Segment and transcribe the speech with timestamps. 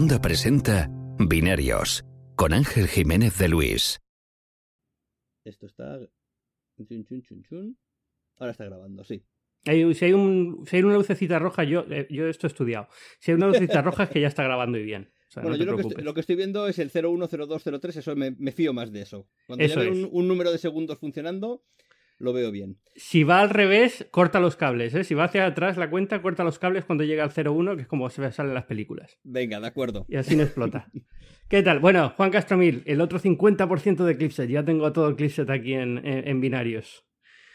[0.00, 0.88] Onda presenta
[1.18, 2.04] Binarios
[2.34, 4.00] con Ángel Jiménez de Luis.
[5.44, 5.98] Esto está.
[6.88, 7.78] chun, chun, chun, chun.
[8.38, 9.22] Ahora está grabando, sí.
[9.66, 12.88] Hay- si, hay un, si hay una lucecita roja, yo, eh, yo esto he estudiado.
[13.18, 15.12] Si hay una lucecita roja es que ya está grabando y bien.
[15.28, 17.96] O sea, Bueno, no yo lo que, estoy, lo que estoy viendo es el 010203,
[17.96, 19.28] eso me, me fío más de eso.
[19.46, 19.98] Cuando Eso ya veo es.
[19.98, 21.62] un, un número de segundos funcionando,
[22.20, 22.78] lo veo bien.
[22.94, 24.94] Si va al revés, corta los cables.
[24.94, 25.02] ¿eh?
[25.04, 27.88] Si va hacia atrás la cuenta, corta los cables cuando llega al 01, que es
[27.88, 29.18] como se sale en las películas.
[29.24, 30.06] Venga, de acuerdo.
[30.08, 30.88] Y así no explota.
[31.48, 31.80] ¿Qué tal?
[31.80, 34.48] Bueno, Juan Castromil, el otro 50% de Clipset.
[34.48, 37.04] Ya tengo todo el Clipset aquí en, en- en binarios.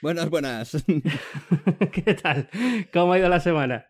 [0.02, 0.84] Buenas, buenas.
[1.92, 2.50] ¿Qué tal?
[2.92, 3.88] ¿Cómo ha ido la semana?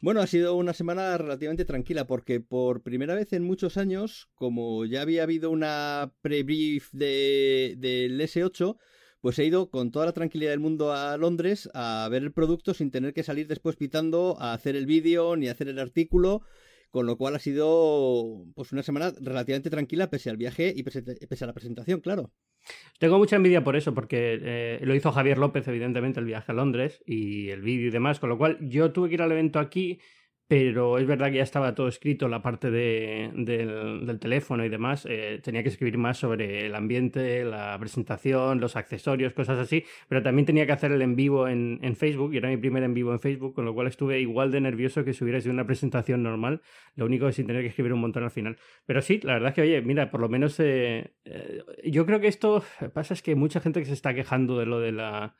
[0.00, 4.84] Bueno, ha sido una semana relativamente tranquila porque por primera vez en muchos años, como
[4.84, 8.76] ya había habido una pre-brief de- del S8,
[9.24, 12.74] pues he ido con toda la tranquilidad del mundo a Londres a ver el producto
[12.74, 16.42] sin tener que salir después pitando a hacer el vídeo ni a hacer el artículo,
[16.90, 21.02] con lo cual ha sido pues una semana relativamente tranquila pese al viaje y pese,
[21.42, 22.32] a la presentación, claro.
[22.98, 26.54] Tengo mucha envidia por eso, porque eh, lo hizo Javier López, evidentemente, el viaje a
[26.54, 29.58] Londres y el vídeo y demás, con lo cual yo tuve que ir al evento
[29.58, 30.00] aquí,
[30.46, 35.06] pero es verdad que ya estaba todo escrito, la parte de- del, teléfono y demás.
[35.08, 40.22] eh, tenía que escribir más sobre el ambiente, la presentación, los accesorios, cosas así, pero
[40.22, 42.94] también tenía que hacer el en vivo en, en Facebook, y era mi primer en
[42.94, 45.66] vivo en Facebook, con lo cual estuve igual de nervioso que si hubiera sido una
[45.66, 46.60] presentación normal,
[46.94, 48.56] lo único es sin tener que escribir un montón al final.
[48.86, 52.20] Pero sí, la verdad es que, oye, mira, por lo menos eh, eh, yo creo
[52.20, 52.62] que esto
[52.94, 55.34] pasa es que mucha gente que se está quejando de lo de la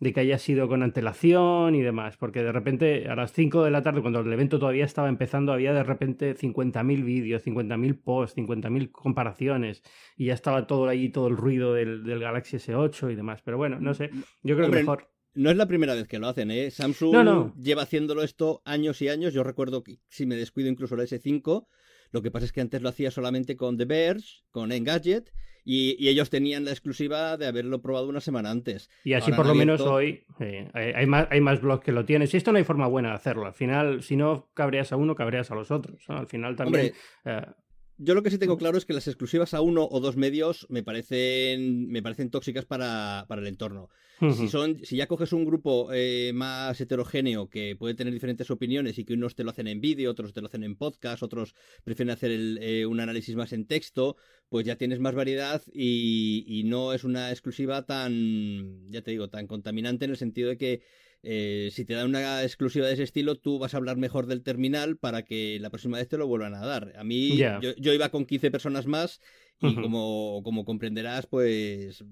[0.00, 3.70] de que haya sido con antelación y demás, porque de repente a las 5 de
[3.70, 8.36] la tarde, cuando el evento todavía estaba empezando, había de repente 50.000 vídeos, 50.000 posts,
[8.36, 9.82] 50.000 comparaciones,
[10.16, 13.40] y ya estaba todo ahí, todo el ruido del, del Galaxy S8 y demás.
[13.42, 14.10] Pero bueno, no sé,
[14.42, 15.10] yo creo Hombre, que mejor.
[15.36, 16.70] No es la primera vez que lo hacen, ¿eh?
[16.70, 17.54] Samsung No, no.
[17.56, 19.34] lleva haciéndolo esto años y años.
[19.34, 21.66] Yo recuerdo que si me descuido incluso el S5,
[22.12, 25.32] lo que pasa es que antes lo hacía solamente con The Verge, con Engadget,
[25.64, 28.90] y, y ellos tenían la exclusiva de haberlo probado una semana antes.
[29.02, 31.92] Y así Ahora por lo menos hoy eh, hay, hay más, hay más blogs que
[31.92, 32.28] lo tienen.
[32.28, 35.14] Si esto no hay forma buena de hacerlo, al final, si no cabreas a uno,
[35.14, 36.04] cabreas a los otros.
[36.08, 36.18] ¿no?
[36.18, 36.92] Al final también...
[37.24, 37.52] Hombre, eh,
[37.96, 40.66] Yo lo que sí tengo claro es que las exclusivas a uno o dos medios
[40.68, 43.88] me parecen, me parecen tóxicas para, para el entorno.
[44.20, 48.98] Si, son, si ya coges un grupo eh, más heterogéneo que puede tener diferentes opiniones
[48.98, 51.54] y que unos te lo hacen en vídeo, otros te lo hacen en podcast, otros
[51.82, 54.16] prefieren hacer el, eh, un análisis más en texto,
[54.48, 59.28] pues ya tienes más variedad y, y no es una exclusiva tan, ya te digo,
[59.28, 60.82] tan contaminante en el sentido de que
[61.24, 64.42] eh, si te dan una exclusiva de ese estilo, tú vas a hablar mejor del
[64.42, 66.92] terminal para que la próxima vez te lo vuelvan a dar.
[66.96, 69.20] A mí, yo, yo iba con 15 personas más
[69.58, 72.04] y como, como comprenderás, pues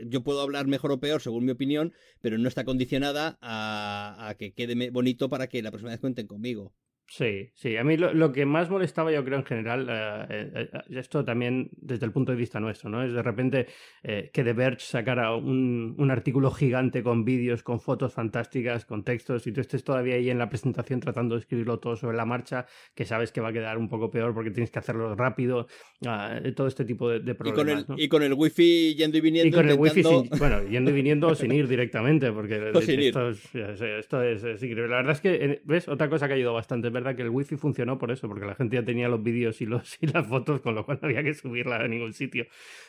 [0.00, 4.34] yo puedo hablar mejor o peor según mi opinión, pero no está condicionada a, a
[4.36, 6.72] que quede bonito para que la próxima vez cuenten conmigo.
[7.10, 7.74] Sí, sí.
[7.78, 11.24] A mí lo, lo que más molestaba, yo creo, en general, eh, eh, eh, esto
[11.24, 13.02] también desde el punto de vista nuestro, ¿no?
[13.02, 13.66] Es de repente
[14.02, 19.04] eh, que The Verge sacara un, un artículo gigante con vídeos, con fotos fantásticas, con
[19.04, 22.26] textos, y tú estés todavía ahí en la presentación tratando de escribirlo todo sobre la
[22.26, 25.66] marcha, que sabes que va a quedar un poco peor porque tienes que hacerlo rápido,
[26.06, 27.84] ah, todo este tipo de, de Y con, problemas.
[27.84, 27.94] el, ¿no?
[27.98, 29.48] y con el wifi yendo y viniendo.
[29.48, 33.28] Y con el wifi, intentando- sin- bueno, yendo y viniendo sin ir directamente, porque esto,
[33.30, 34.88] es, esto es, es increíble.
[34.88, 35.88] La verdad es que, eh, ¿ves?
[35.88, 38.54] Otra cosa que ha ayudado bastante, verdad que el wifi funcionó por eso, porque la
[38.54, 41.22] gente ya tenía los vídeos y, los, y las fotos, con lo cual no había
[41.22, 42.46] que subirla a ningún sitio.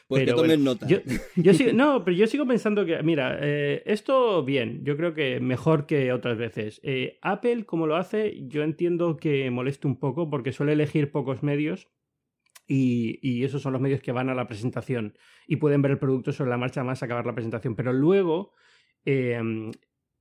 [0.08, 0.88] Pues que Pero tomen bueno, nota.
[0.88, 0.97] Yo,
[1.36, 5.40] yo sigo- no, pero yo sigo pensando que, mira, eh, esto bien, yo creo que
[5.40, 6.80] mejor que otras veces.
[6.84, 11.44] Eh, Apple, como lo hace, yo entiendo que moleste un poco porque suele elegir pocos
[11.44, 11.90] medios
[12.68, 15.16] y, y esos son los medios que van a la presentación
[15.47, 17.76] y pueden ver el producto sobre la marcha más acabar la presentación.
[17.76, 18.53] Pero luego,
[19.06, 19.41] eh,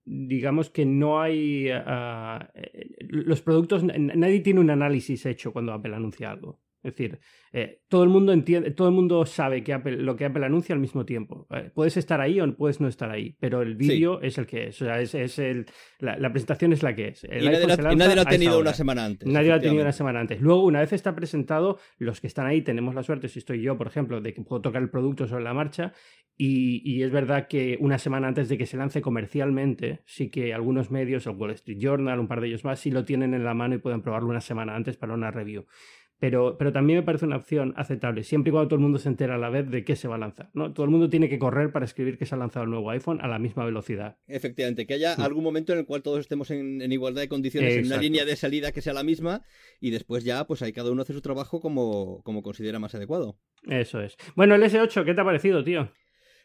[0.08, 1.68] digamos que no hay...
[1.68, 6.60] eh, los productos, nadie tiene un análisis hecho cuando Apple anuncia algo.
[6.88, 7.18] Es decir,
[7.52, 10.74] eh, todo el mundo entiende, todo el mundo sabe que Apple, lo que Apple anuncia
[10.74, 11.46] al mismo tiempo.
[11.50, 14.68] Eh, puedes estar ahí o puedes no estar ahí, pero el vídeo es el que
[14.68, 14.82] es.
[14.82, 15.66] O sea, es, es el,
[15.98, 17.24] la, la presentación es la que es.
[17.24, 19.28] El y nadie, la- y lo ha tenido una semana antes.
[19.28, 20.40] Nadie lo ha tenido una semana antes.
[20.40, 23.76] Luego, una vez está presentado, los que están ahí tenemos la suerte, si estoy yo,
[23.78, 25.92] por ejemplo, de que puedo tocar el producto sobre la marcha.
[26.40, 30.54] Y, y es verdad que una semana antes de que se lance comercialmente, sí que
[30.54, 33.42] algunos medios, el Wall Street Journal, un par de ellos más, sí lo tienen en
[33.44, 35.66] la mano y pueden probarlo una semana antes para una review.
[36.20, 39.08] Pero, pero también me parece una opción aceptable, siempre y cuando todo el mundo se
[39.08, 40.50] entera a la vez de qué se va a lanzar.
[40.52, 40.72] ¿no?
[40.72, 43.20] Todo el mundo tiene que correr para escribir que se ha lanzado el nuevo iPhone
[43.20, 44.16] a la misma velocidad.
[44.26, 47.76] Efectivamente, que haya algún momento en el cual todos estemos en, en igualdad de condiciones,
[47.76, 49.42] en una línea de salida que sea la misma,
[49.80, 53.38] y después ya, pues ahí cada uno hace su trabajo como, como considera más adecuado.
[53.68, 54.16] Eso es.
[54.34, 55.92] Bueno, el S8, ¿qué te ha parecido, tío?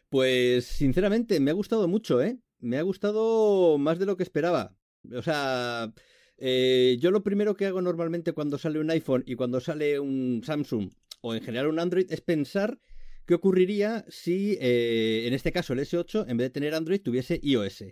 [0.08, 2.38] Pues sinceramente me ha gustado mucho, ¿eh?
[2.60, 4.76] Me ha gustado más de lo que esperaba.
[5.12, 5.92] O sea,
[6.38, 10.42] Eh, yo lo primero que hago normalmente cuando sale un iPhone y cuando sale un
[10.44, 10.90] Samsung
[11.20, 12.78] o en general un Android es pensar
[13.26, 17.40] qué ocurriría si, eh, en este caso, el S8, en vez de tener Android, tuviese
[17.42, 17.84] iOS.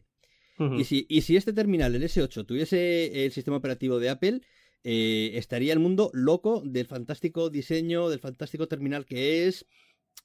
[0.79, 4.43] y, si, y si este terminal, el S8, tuviese el sistema operativo de Apple,
[4.85, 9.67] eh, estaría el mundo loco del fantástico diseño, del fantástico terminal que es.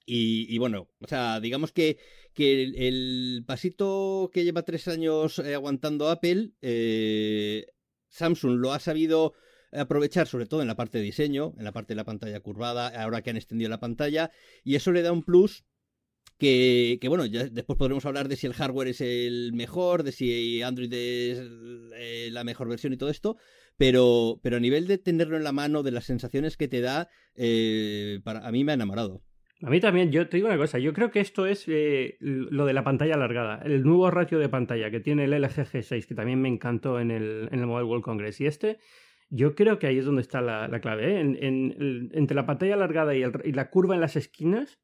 [0.10, 1.98] Y, bueno, o sea, digamos que,
[2.34, 7.68] que el, pasito que lleva tres años eh, aguantando Apple, eh,
[8.10, 9.34] Samsung lo ha sabido
[9.72, 12.88] aprovechar sobre todo en la parte de diseño, en la parte de la pantalla curvada,
[12.88, 14.32] ahora que han extendido la pantalla,
[14.64, 15.66] y eso le da un plus
[16.38, 20.62] que, bueno, ya después podremos hablar de si el hardware es el mejor, de si
[20.62, 23.38] Android es la mejor versión y todo esto,
[23.76, 27.10] pero, pero a nivel de tenerlo en la mano, de las sensaciones que te da,
[27.36, 29.24] eh, para, a mí me ha enamorado.
[29.64, 32.66] A mí también, yo te digo una cosa, yo creo que esto es eh, lo
[32.66, 36.14] de la pantalla alargada, el nuevo ratio de pantalla que tiene el LG G6, que
[36.14, 38.40] también me encantó en el, en el Mobile World Congress.
[38.40, 38.78] Y este,
[39.30, 41.16] yo creo que ahí es donde está la, clave.
[41.16, 41.20] ¿eh?
[41.22, 44.80] En, entre la pantalla alargada y, y, la curva en las esquinas,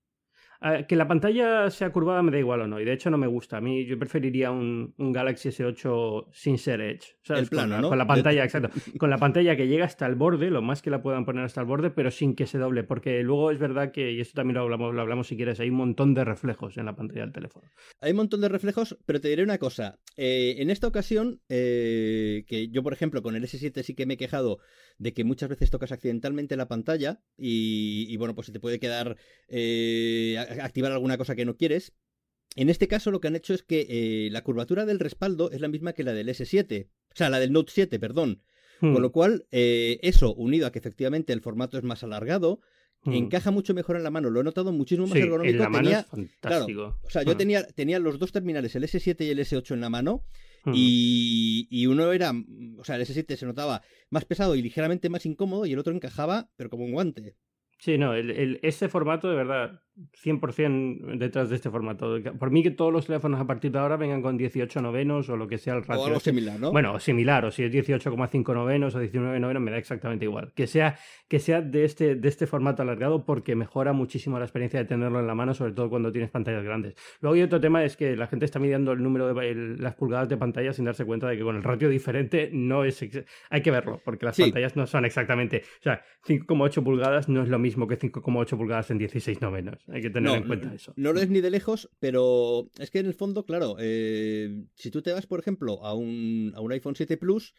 [0.88, 3.28] que la pantalla sea curvada me da igual o no, y de hecho no me
[3.28, 3.58] gusta.
[3.58, 7.18] A mí yo preferiría un, Galaxy S8 sin ser Edge.
[7.30, 7.90] El plano, con, ¿no?
[7.90, 8.70] Con la pantalla, exacto.
[8.98, 11.62] Con la pantalla que llega hasta el borde, lo más que la puedan poner hasta
[11.62, 12.84] el borde, pero sin que se doble.
[12.84, 15.70] Porque luego es verdad que, y esto también lo hablamos, lo hablamos si quieres, hay
[15.70, 17.68] un montón de reflejos en la pantalla del teléfono.
[18.02, 20.00] Hay un montón de reflejos, pero te diré una cosa.
[20.16, 24.16] Eh, en esta ocasión, eh, que yo, por ejemplo, con el S7 sí que me
[24.16, 24.60] he quejado
[24.98, 29.18] de que muchas veces tocas accidentalmente la pantalla y, bueno, pues se te puede quedar
[29.48, 31.94] eh, activar alguna cosa que no quieres.
[32.56, 35.62] En este caso lo que han hecho es que eh, la curvatura del respaldo es
[35.62, 38.44] la misma que la del S7, o sea, la del Note 7, perdón.
[38.80, 38.98] Con hmm.
[38.98, 42.60] lo cual, eh, eso, unido a que efectivamente el formato es más alargado,
[43.04, 43.14] hmm.
[43.14, 44.30] encaja mucho mejor en la mano.
[44.30, 45.56] Lo he notado muchísimo más ergonómico.
[45.56, 47.00] En la mano es fantástico.
[47.02, 47.38] o sea, yo hmm.
[47.38, 50.26] tenía, tenía los dos terminales, el S7 y el S8 en la mano,
[50.74, 52.32] y, y, uno era,
[52.78, 55.94] o sea, el S7 se notaba más pesado y ligeramente más incómodo, y el otro
[55.94, 57.36] encajaba, pero como un guante.
[57.80, 62.18] Sí, no, el, el, ese formato de verdad 100% detrás de este formato.
[62.40, 65.38] Por mí que todos los teléfonos a partir de ahora vengan con 18 novenos o
[65.38, 66.04] lo que sea el ratio.
[66.04, 66.72] O algo similar, ¿no?
[66.72, 70.52] Bueno, similar, o si es 18,5 novenos o 19 novenos, me da exactamente igual.
[70.56, 70.98] Que sea,
[71.28, 75.20] que sea de, este, de este formato alargado porque mejora muchísimo la experiencia de tenerlo
[75.20, 76.96] en la mano, sobre todo cuando tienes pantallas grandes.
[77.22, 80.28] Luego hay otro tema, es que la gente está midiendo el número de las pulgadas
[80.28, 83.04] de pantalla sin darse cuenta de que con el ratio diferente no es...
[83.50, 85.64] Hay que verlo, porque las pantallas no son exactamente...
[85.80, 89.83] O sea, 5,8 pulgadas no es lo mismo que 5,8 pulgadas en 16 novenos.
[89.88, 90.94] Hay que tener en cuenta eso.
[90.96, 94.92] No lo es ni de lejos, pero es que en el fondo, claro, eh, si
[94.92, 97.54] tú te vas, por ejemplo, a un, a un iPhone 7 Plus,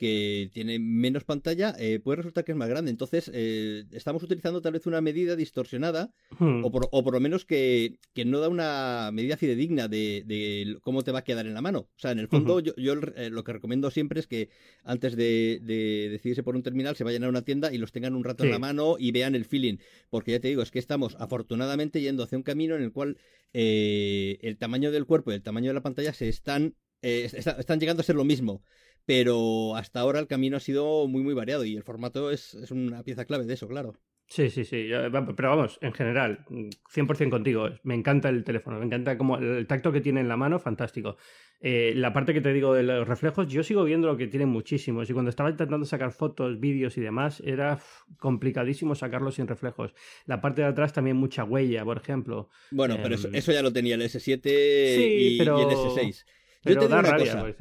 [0.00, 2.90] que tiene menos pantalla, eh, puede resultar que es más grande.
[2.90, 6.64] Entonces, eh, estamos utilizando tal vez una medida distorsionada, hmm.
[6.64, 10.78] o, por, o, por, lo menos que, que, no da una medida fidedigna de, de,
[10.80, 11.80] cómo te va a quedar en la mano.
[11.80, 14.48] O sea, en el fondo, yo, yo eh, lo que recomiendo siempre es que
[14.84, 18.14] antes de, de, decidirse por un terminal, se vayan a una tienda y los tengan
[18.14, 19.76] un rato en la mano y vean el feeling.
[20.08, 23.18] Porque ya te digo, es que estamos afortunadamente yendo hacia un camino en el cual
[23.52, 28.04] el tamaño del cuerpo y el tamaño de la pantalla se están, están llegando a
[28.04, 28.62] ser lo mismo
[29.06, 32.70] pero hasta ahora el camino ha sido muy, muy variado y el formato es, es
[32.70, 33.94] una pieza clave de eso, claro.
[34.28, 34.88] Sí, sí, sí.
[35.36, 37.68] Pero vamos, en general, 100% contigo.
[37.82, 41.16] Me encanta el teléfono, me encanta como el tacto que tiene en la mano, fantástico.
[41.60, 44.48] Eh, la parte que te digo de los reflejos, yo sigo viendo lo que tienen
[44.48, 45.10] muchísimos.
[45.10, 47.80] Y cuando estaba intentando sacar fotos, vídeos y demás, era
[48.20, 49.94] complicadísimo sacarlos sin reflejos.
[50.26, 52.50] La parte de atrás también mucha huella, por ejemplo.
[52.70, 56.24] Bueno, pero eso, em, ya lo tenía el S7 y, el S6.
[56.64, 57.54] Yo te digo una cosa.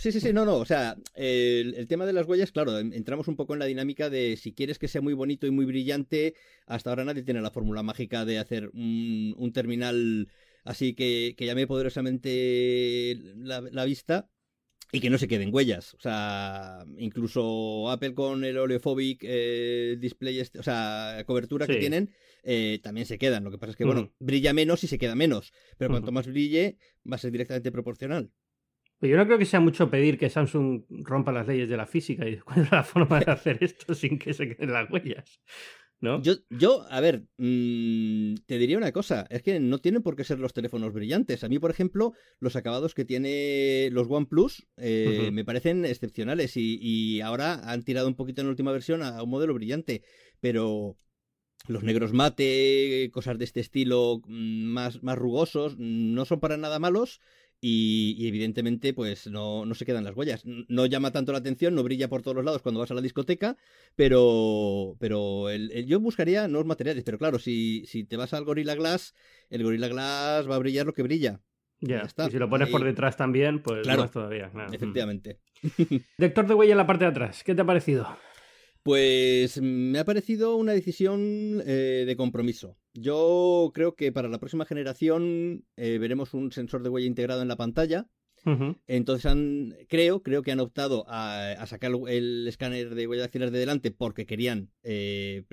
[0.00, 0.56] Sí, sí, sí, no, no.
[0.56, 4.38] O sea, el, tema de las huellas, claro, entramos un poco en la dinámica de
[4.38, 7.82] si quieres que sea muy bonito y muy brillante, hasta ahora nadie tiene la fórmula
[7.82, 10.28] mágica de hacer un, terminal
[10.64, 14.30] así que, que llame poderosamente la, vista
[14.92, 15.94] y que no se queden huellas.
[15.94, 22.10] O sea, incluso Apple con el oleophobic eh, display, este, o sea, cobertura que tienen,
[22.42, 23.44] eh, también se quedan.
[23.44, 25.52] Lo que pasa es que, bueno, brilla menos y se queda menos.
[25.78, 26.78] Pero cuanto más brille,
[27.10, 28.30] va a ser directamente proporcional.
[29.02, 32.28] Yo no creo que sea mucho pedir que Samsung rompa las leyes de la física
[32.28, 35.40] y cuál la forma de hacer esto sin que se queden las huellas.
[36.00, 36.22] ¿No?
[36.22, 40.24] Yo, yo, a ver, mm, te diría una cosa, es que no tienen por qué
[40.24, 41.44] ser los teléfonos brillantes.
[41.44, 46.78] A mí, por ejemplo, los acabados que tiene los OnePlus eh, me parecen excepcionales y,
[46.80, 50.02] y, ahora han tirado un poquito en la última versión a un modelo brillante,
[50.40, 50.96] pero
[51.66, 56.78] los negros mate, cosas de este estilo mm, más, más rugosos, no son para nada
[56.78, 57.20] malos
[57.62, 60.42] y, evidentemente, pues no, no, se quedan las huellas.
[60.44, 63.02] No llama tanto la atención, no brilla por todos los lados cuando vas a la
[63.02, 63.56] discoteca,
[63.96, 67.04] pero, pero el, yo buscaría nuevos materiales.
[67.04, 69.14] Pero claro, si, si te vas al Gorilla Glass,
[69.50, 71.40] el Gorilla Glass va a brillar lo que brilla.
[71.80, 72.28] Ya, está.
[72.28, 74.50] Y si lo pones por detrás también, pues claro, más todavía.
[74.72, 75.40] Efectivamente.
[76.18, 78.06] Lector de huella en la parte de atrás, ¿qué te ha parecido?
[78.82, 82.78] Pues me ha parecido una decisión eh, de compromiso.
[82.94, 87.48] Yo creo que para la próxima generación eh, veremos un sensor de huella integrado en
[87.48, 88.08] la pantalla
[88.86, 93.58] entonces han, creo, creo que han optado a, sacar el escáner de huellas dactilares de
[93.58, 95.44] delante porque querían eh,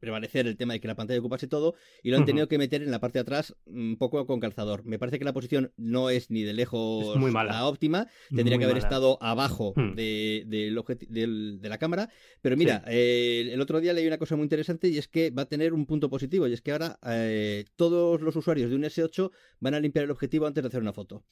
[0.00, 2.82] prevalecer el tema de que la pantalla ocupase todo y lo han tenido que meter
[2.82, 4.84] en la parte de atrás un poco con calzador.
[4.84, 8.64] Me parece que la posición no es ni de lejos muy la óptima, tendría que
[8.64, 9.94] haber estado abajo hmm.
[9.94, 12.10] de, de, la cámara,
[12.40, 15.42] pero mira, eh, el otro día leí una cosa muy interesante y es que va
[15.42, 18.82] a tener un punto positivo y es que ahora eh, todos los usuarios de un
[18.84, 21.24] S8 van a limpiar el objetivo antes de hacer una foto.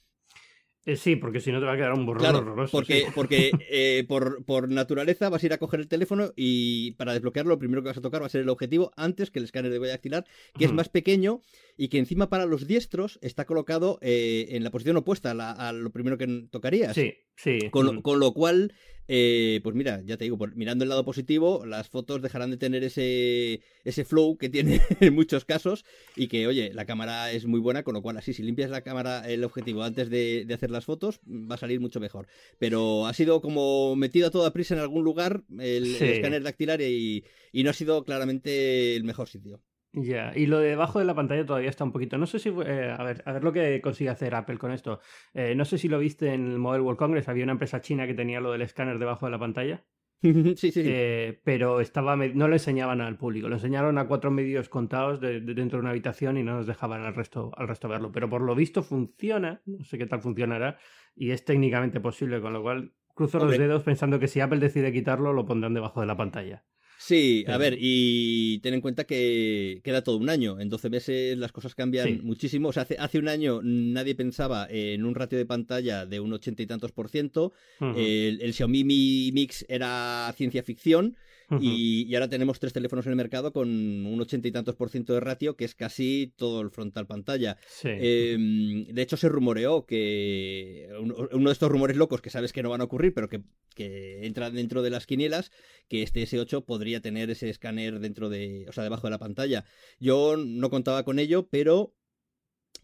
[0.85, 2.73] Eh, sí, porque si no te va a quedar un borrón horroroso.
[2.73, 7.13] Porque, porque eh, por, por, naturaleza vas a ir a coger el teléfono y para
[7.13, 9.45] desbloquearlo lo primero que vas a tocar va a ser el objetivo antes que el
[9.45, 10.25] escáner de huella dactilar,
[10.59, 11.41] que es más pequeño
[11.77, 15.91] y que encima para los diestros está colocado eh, en la posición opuesta a, lo
[15.91, 16.95] primero que tocarías.
[16.95, 17.71] Sí, sí.
[17.71, 18.73] Con, con lo cual
[19.09, 22.85] eh, pues mira, ya te digo, mirando el lado positivo, las fotos dejarán de tener
[22.85, 25.85] ese, ese flow que tiene en muchos casos
[26.17, 28.83] y que, oye, la cámara es muy buena, con lo cual así, si limpias la
[28.83, 32.27] cámara, el objetivo antes de, hacer las fotos, va a salir mucho mejor.
[32.59, 37.25] Pero ha sido como metido a toda prisa en algún lugar el, escáner dactilar y
[37.53, 39.61] no ha sido claramente el mejor sitio.
[39.95, 42.17] Ya, y lo de debajo de la pantalla todavía está un poquito.
[42.17, 42.49] No sé si.
[42.49, 45.01] Eh, a, ver, a ver lo que consigue hacer Apple con esto.
[45.35, 47.29] Eh, no sé si lo viste en el Mobile World Congress.
[47.29, 49.85] Había una empresa china que tenía lo del escáner debajo de la pantalla.
[50.23, 50.83] sí, sí.
[50.83, 53.49] Eh, pero estaba no lo enseñaban al público.
[53.49, 57.03] Lo enseñaron a cuatro medios contados de, dentro de una habitación y no nos dejaban
[57.03, 58.13] al resto, al resto verlo.
[58.13, 59.61] Pero por lo visto funciona.
[59.67, 60.79] No sé qué tal funcionará.
[61.15, 64.91] Y es técnicamente posible, con lo cual cruzo los dedos pensando que si Apple decide
[64.91, 66.65] quitarlo, lo pondrán debajo de la pantalla.
[67.05, 70.61] Sí, a ver, y ten en cuenta que queda todo un año.
[70.61, 72.69] En 12 meses las cosas cambian muchísimo.
[72.69, 76.33] O sea, hace, hace, un año nadie pensaba en un ratio de pantalla de un
[76.33, 77.55] ochenta y tantos por ciento.
[77.81, 81.17] el, el, Xiaomi Mi Mix era ciencia ficción
[81.61, 85.15] y, ahora tenemos tres teléfonos en el mercado con un ochenta y tantos por ciento
[85.15, 87.57] de ratio, que es casi todo el frontal pantalla.
[87.83, 92.71] Em, de hecho, se rumoreó que uno de estos rumores locos que sabes que no
[92.71, 93.43] van a ocurrir, pero que,
[93.75, 95.51] que entran dentro de las quinielas,
[95.89, 99.65] que este S8 podría tener ese escáner dentro de, o sea, debajo de la pantalla.
[99.99, 101.95] Yo no contaba con ello, pero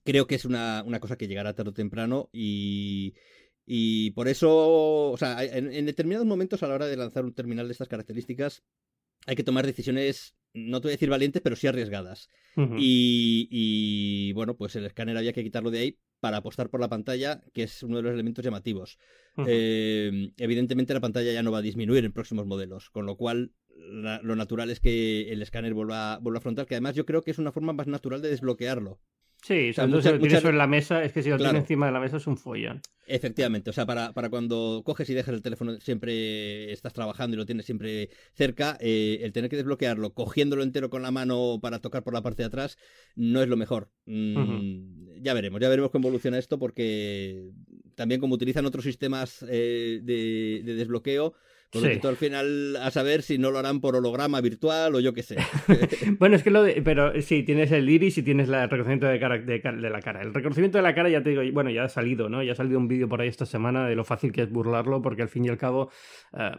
[0.04, 3.14] creo que es una, una cosa que llegará tarde o temprano y
[3.70, 7.68] y por eso, o sea, en, determinados momentos a la hora de lanzar un terminal
[7.68, 8.62] de estas características,
[9.26, 12.30] hay que tomar decisiones, no te voy a decir valientes, pero sí arriesgadas.
[12.56, 17.42] y, bueno, pues el escáner había que quitarlo de ahí para apostar por la pantalla,
[17.52, 18.98] que es uno de los elementos llamativos.
[19.46, 23.52] Eh, evidentemente la pantalla ya no va a disminuir en próximos modelos, con lo cual
[23.76, 27.32] lo natural es que el escáner vuelva, vuelva a frontal, que además yo creo que
[27.32, 28.98] es una forma más natural de desbloquearlo.
[29.42, 31.86] Sí, o sea, si lo tienes en la mesa, es que si lo tienes encima
[31.86, 32.80] de la mesa es un follón.
[33.06, 37.38] Efectivamente, o sea, para, para, cuando coges y dejas el teléfono, siempre estás trabajando y
[37.38, 41.78] lo tienes siempre cerca, eh, el tener que desbloquearlo cogiéndolo entero con la mano para
[41.78, 42.76] tocar por la parte de atrás
[43.14, 43.90] no es lo mejor.
[44.04, 47.50] Mm, ya veremos, ya veremos cómo evoluciona esto porque
[47.94, 51.34] también como utilizan otros sistemas eh, de, de desbloqueo,
[51.70, 55.12] por lo al final, a saber si no lo harán por holograma virtual o yo
[55.12, 55.36] qué sé.
[56.18, 59.20] bueno, es que lo de, Pero sí, tienes el iris y tienes el reconocimiento de,
[59.20, 60.22] cara, de, la cara.
[60.22, 62.42] El reconocimiento de la cara, ya te digo, bueno, ya ha salido, ¿no?
[62.42, 65.02] Ya ha salido un vídeo por ahí esta semana de lo fácil que es burlarlo,
[65.02, 65.90] porque al fin y al cabo,
[66.32, 66.52] eh,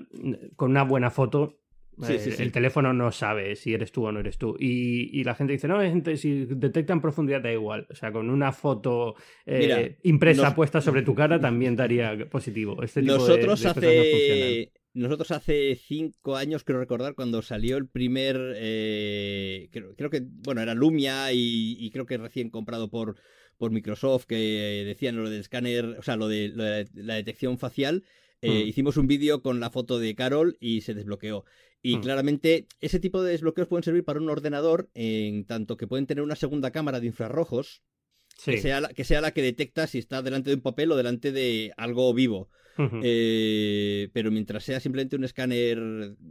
[0.56, 1.60] con una buena foto,
[2.08, 4.56] eh, el teléfono no sabe si eres tú o no eres tú.
[4.60, 7.88] Y, la gente dice, no, gente, si detecta en profundidad da igual.
[7.89, 12.82] O sea, con una foto eh, impresa puesta sobre tu cara también daría positivo.
[12.84, 14.72] Este tipo nosotros hace...
[14.93, 20.74] Nosotros hace cinco años, creo recordar, cuando salió el primer, eh, creo, que, bueno, era
[20.74, 23.15] Lumia y, creo que recién comprado por,
[23.58, 28.03] por Microsoft, que decían lo del escáner, o sea, lo de, la detección facial.
[28.41, 28.67] Eh, hmm.
[28.67, 31.46] Hicimos un vídeo con la foto de Carol y se desbloqueó.
[31.81, 32.01] Y hmm.
[32.01, 36.24] claramente ese tipo de desbloqueos pueden servir para un ordenador en tanto que pueden tener
[36.24, 37.84] una segunda cámara de infrarrojos
[38.43, 40.96] que, sea la, que sea la que detecta si está delante de un papel o
[40.96, 42.50] delante de algo vivo.
[43.03, 45.79] Eh, pero mientras sea simplemente un escáner,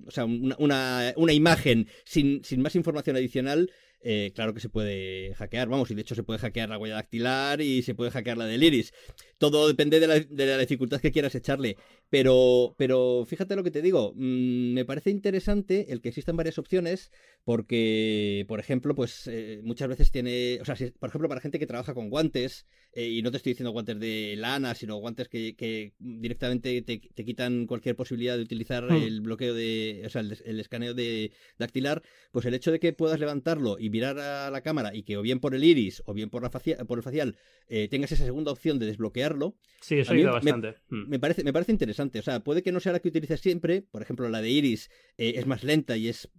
[0.07, 4.69] o sea, una, una, una imagen sin, sin, más información adicional, eh, claro que se
[4.69, 8.11] puede hackear, vamos, y de hecho se puede hackear la huella dactilar y se puede
[8.11, 8.93] hackear la del iris.
[9.39, 11.77] Todo depende de la, de la dificultad que quieras echarle.
[12.11, 16.59] Pero, pero fíjate lo que te digo, mm, me parece interesante el que existan varias
[16.59, 17.11] opciones
[17.45, 21.67] porque, por ejemplo, pues eh, muchas veces tiene, o sea, por ejemplo, para gente que
[21.67, 25.95] trabaja con guantes, eh, y no te estoy diciendo guantes de lana, sino guantes que,
[25.99, 28.97] directamente te, quitan cualquier posibilidad de utilizar hmm.
[28.97, 32.03] el bloqueo de, o sea, el, escaneo de dactilar,
[32.33, 35.17] pues el hecho de que puedas levantarlo y y mirar a la cámara y que
[35.17, 38.25] o bien por el iris o bien por, la por el facial eh, tengas esa
[38.25, 39.57] segunda opción de desbloquearlo.
[39.81, 40.77] Sí, eso ayuda bastante.
[40.89, 41.09] Mm.
[41.09, 42.19] Me, parece, me parece interesante.
[42.21, 43.83] O sea, puede que no sea la que utilices siempre.
[43.83, 46.31] Por ejemplo, la de iris eh, es más lenta y es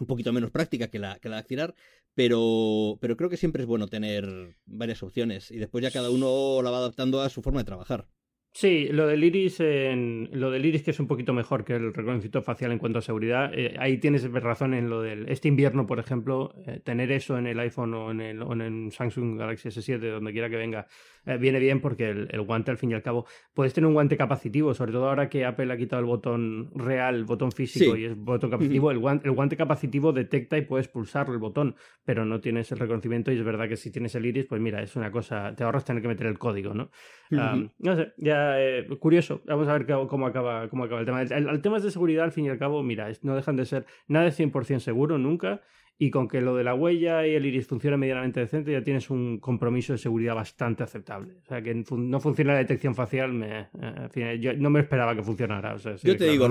[0.00, 1.74] un poquito menos práctica que la, que la de activar,
[2.14, 6.62] pero, pero creo que siempre es bueno tener varias opciones y después ya cada uno
[6.62, 8.08] la va adaptando a su forma de trabajar.
[8.56, 11.92] Sí, lo del iris, en, lo del iris que es un poquito mejor que el
[11.92, 13.50] reconocimiento facial en cuanto a seguridad.
[13.52, 17.48] Eh, ahí tienes razón en lo del este invierno, por ejemplo, eh, tener eso en
[17.48, 20.86] el iPhone o en el, o en Samsung Galaxy S7, donde quiera que venga,
[21.26, 24.16] eh, viene bien porque el, guante, al fin y al cabo, puedes tener un guante
[24.16, 28.04] capacitivo, sobre todo ahora que Apple ha quitado el botón real, el botón físico y
[28.04, 28.90] es botón capacitivo.
[28.90, 32.78] el, guante, el, guante, capacitivo detecta y puedes pulsar el botón, pero no tienes el
[32.78, 35.64] reconocimiento y es verdad que si tienes el iris, pues mira, es una cosa, te
[35.64, 36.90] ahorras tener que meter el código, ¿no?
[37.30, 41.22] no sé, ya eh, curioso, vamos a ver cómo acaba, cómo acaba el tema.
[41.22, 43.86] El, tema es de seguridad, al fin y al cabo, mira, no dejan de ser
[44.06, 45.62] nada de 100% seguro nunca
[45.98, 49.10] y con que lo de la huella y el iris funcione medianamente decente ya tienes
[49.10, 51.36] un compromiso de seguridad bastante aceptable.
[51.44, 55.22] O sea, que no funciona la detección facial, me, eh, yo no me esperaba que
[55.22, 55.76] funcionara.
[55.76, 56.48] yo te digo,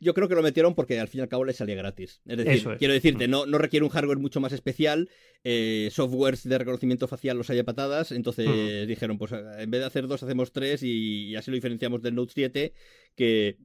[0.00, 2.20] yo creo que lo metieron porque al fin y al cabo le salía gratis.
[2.26, 5.08] Es decir, quiero decirte, no, no requiere un hardware mucho más especial,
[5.42, 10.06] eh, softwares de reconocimiento facial los haya patadas, entonces dijeron, pues en vez de hacer
[10.06, 12.72] dos, hacemos tres y, así lo diferenciamos del Note 7,
[13.16, 13.56] que,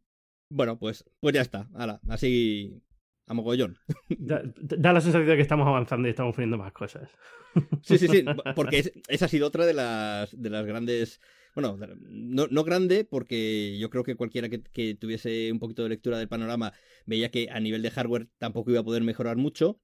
[0.49, 1.69] bueno, pues, pues ya está,
[2.07, 2.81] así
[3.27, 3.77] a mogollón.
[4.09, 7.09] Da, da, la sensación de que estamos avanzando y estamos poniendo más cosas.
[7.83, 8.25] Sí, sí, sí,
[8.55, 11.21] porque esa ha sido otra de las, de las grandes...
[11.53, 15.89] Bueno, no, no grande, porque yo creo que cualquiera que, que, tuviese un poquito de
[15.89, 16.73] lectura del panorama
[17.05, 19.79] veía que a nivel de hardware tampoco iba a poder mejorar mucho,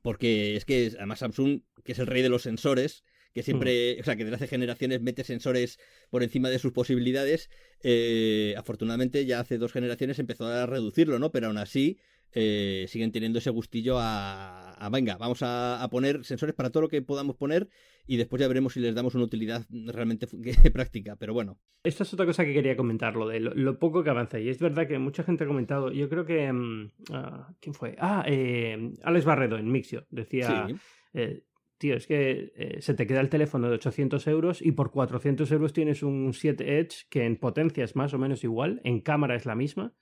[0.00, 3.04] porque es que además Samsung, que es el rey de los sensores,
[3.36, 7.50] que siempre, o sea, que desde hace generaciones mete sensores por encima de sus posibilidades,
[7.82, 11.32] eh, afortunadamente ya hace dos generaciones empezó a reducirlo, ¿no?
[11.32, 11.98] Pero aún así
[12.32, 17.00] eh, siguen teniendo ese gustillo a, venga, vamos a, poner sensores para todo lo que
[17.02, 17.68] podamos poner
[18.06, 20.26] y después ya veremos si les damos una utilidad realmente
[20.72, 21.58] práctica, pero bueno.
[21.82, 24.38] Esta es otra cosa que quería comentar, lo de lo, poco que avanza.
[24.38, 26.52] Y es verdad que mucha gente ha comentado, yo creo que...
[26.52, 27.96] Mm, ah, ¿Quién fue?
[27.98, 30.06] Ah, eh, Alex Barredo en Mixio.
[30.10, 30.66] Decía...
[31.14, 31.44] Eh,
[31.78, 35.72] tío, es que se te queda el teléfono de 800 euros y por 400 euros
[35.72, 39.44] tienes un 7 Edge que en potencia es más o menos igual, en cámara es
[39.44, 39.94] la misma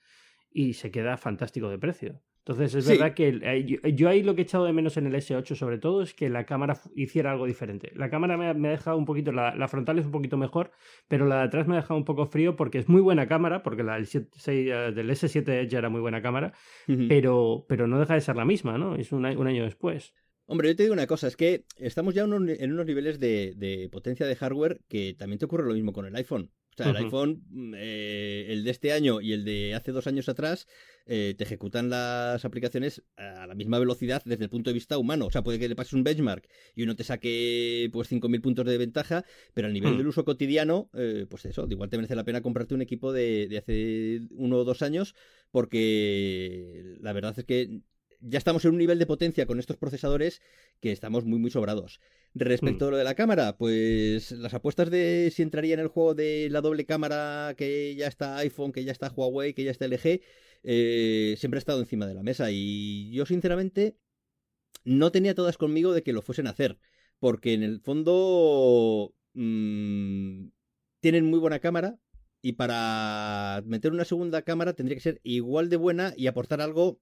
[0.55, 2.23] y se queda fantástico de precio.
[2.47, 5.14] Entonces es verdad que eh, yo, ahí lo que he echado de menos en el
[5.14, 7.90] S8 sobre todo es que la cámara hiciera algo diferente.
[7.95, 10.71] La cámara me, ha dejado un poquito, la, frontal es un poquito mejor,
[11.09, 13.62] pero la de atrás me ha dejado un poco frío porque es muy buena cámara,
[13.62, 16.53] porque la del, 6, eh, del S7 ya era muy buena cámara,
[17.09, 18.95] pero, pero no deja de ser la misma, ¿no?
[18.95, 20.12] Es un, año después.
[20.45, 23.88] Hombre, yo te digo una cosa, es que estamos ya en unos niveles de, de
[23.90, 26.51] potencia de hardware que también te ocurre lo mismo con el iPhone.
[26.75, 30.07] O sea, el iPhone, mm, eh, el de este año y el de hace dos
[30.07, 30.67] años atrás,
[31.07, 35.27] eh, te ejecutan las aplicaciones a la misma velocidad desde el punto de vista humano.
[35.27, 38.67] O sea, puede que le pases un benchmark y uno te saque pues 5.000 puntos
[38.67, 39.99] de ventaja, pero a nivel hmm.
[39.99, 43.47] del uso cotidiano, eh, pues eso, igual te merece la pena comprarte un equipo de,
[43.49, 45.15] de hace uno o dos años,
[45.53, 47.83] porque la verdad es que
[48.27, 50.41] ya estamos en un nivel de potencia con estos procesadores
[50.81, 52.01] que estamos muy, muy sobrados.
[52.35, 52.89] Respecto mm.
[52.89, 56.49] a lo de la cámara, pues las apuestas de si entraría en el juego de
[56.51, 60.23] la doble cámara que ya está iPhone, que ya está Huawei, que ya está LG,
[60.63, 62.51] eh, siempre ha estado encima de la mesa.
[62.51, 63.99] Y yo, sinceramente,
[64.85, 66.79] no tenía todas conmigo de que lo fuesen a hacer.
[67.19, 70.47] Porque en el fondo mmm,
[71.01, 71.99] tienen muy buena cámara.
[72.41, 77.01] Y para meter una segunda cámara tendría que ser igual de buena y aportar algo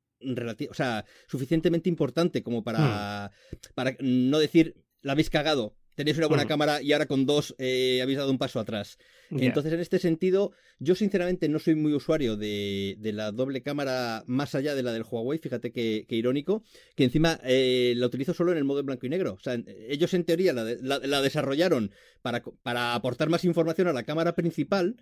[0.70, 3.56] o sea, suficientemente importante como para, hmm.
[3.74, 6.48] para no decir, la habéis cagado, tenéis una buena hmm.
[6.48, 8.98] cámara y ahora con dos eh, habéis dado un paso atrás.
[9.30, 14.54] Entonces, en este sentido, yo sinceramente no soy muy usuario de, la doble cámara más
[14.54, 18.58] allá de la del Huawei, fíjate que, irónico, que encima eh, la utilizo solo en
[18.58, 19.32] el modo en blanco y negro.
[19.32, 19.58] O sea,
[19.88, 20.64] ellos en teoría la,
[20.98, 24.96] la desarrollaron para, para aportar más información a la cámara principal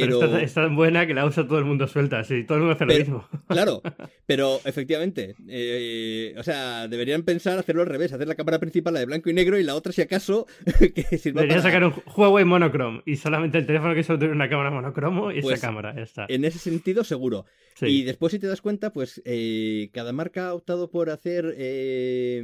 [0.00, 2.74] pero, es tan buena que la usa todo el mundo suelta, sí, todo el mundo
[2.74, 3.28] hace lo mismo.
[3.48, 3.82] Claro,
[4.26, 9.00] pero efectivamente, eh, o sea, deberían pensar hacerlo al revés, hacer la cámara principal la
[9.00, 10.46] de blanco y negro y la otra, si acaso,
[10.94, 14.48] que sirva Deberían sacar un Huawei monochrome y solamente el teléfono que solo tiene una
[14.48, 16.26] cámara monocromo y esa pues, cámara, está.
[16.28, 17.46] En ese sentido, seguro.
[17.80, 22.42] Y después, si te das cuenta, pues eh, cada marca ha optado por hacer eh,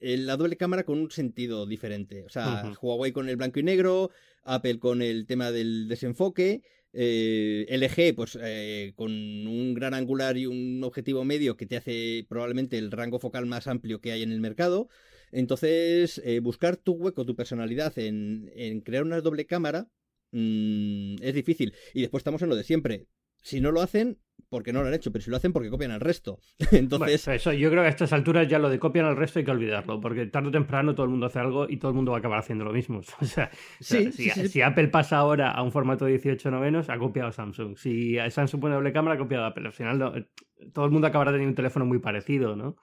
[0.00, 2.24] la doble cámara con un sentido diferente.
[2.24, 4.10] O sea, Huawei con el blanco y negro,
[4.44, 6.62] Apple con el tema del desenfoque,
[6.94, 12.26] eh, LG pues eh, con un gran angular y un objetivo medio que te hace
[12.28, 14.88] probablemente el rango focal más amplio que hay en el mercado.
[15.30, 19.88] Entonces, eh, buscar tu hueco, tu personalidad en, crear una doble cámara
[20.32, 21.74] mm, es difícil.
[21.94, 23.06] Y después estamos en lo de siempre.
[23.42, 25.90] Si no lo hacen, porque no lo han hecho, pero si lo hacen porque copian
[25.90, 26.38] al resto.
[26.72, 27.28] Entonces.
[27.28, 29.50] eso, yo creo que a estas alturas ya lo de copian al resto hay que
[29.50, 32.18] olvidarlo, porque tarde o temprano todo el mundo hace algo y todo el mundo va
[32.18, 33.00] a acabar haciendo lo mismo.
[33.22, 33.50] O sea,
[33.80, 37.76] si, Apple pasa ahora a un formato de 18 novenos, ha copiado Samsung.
[37.76, 39.66] Si Samsung pone doble cámara, ha copiado Apple.
[39.66, 40.28] Al final,
[40.72, 42.76] todo el mundo acabará teniendo un teléfono muy parecido, ¿no?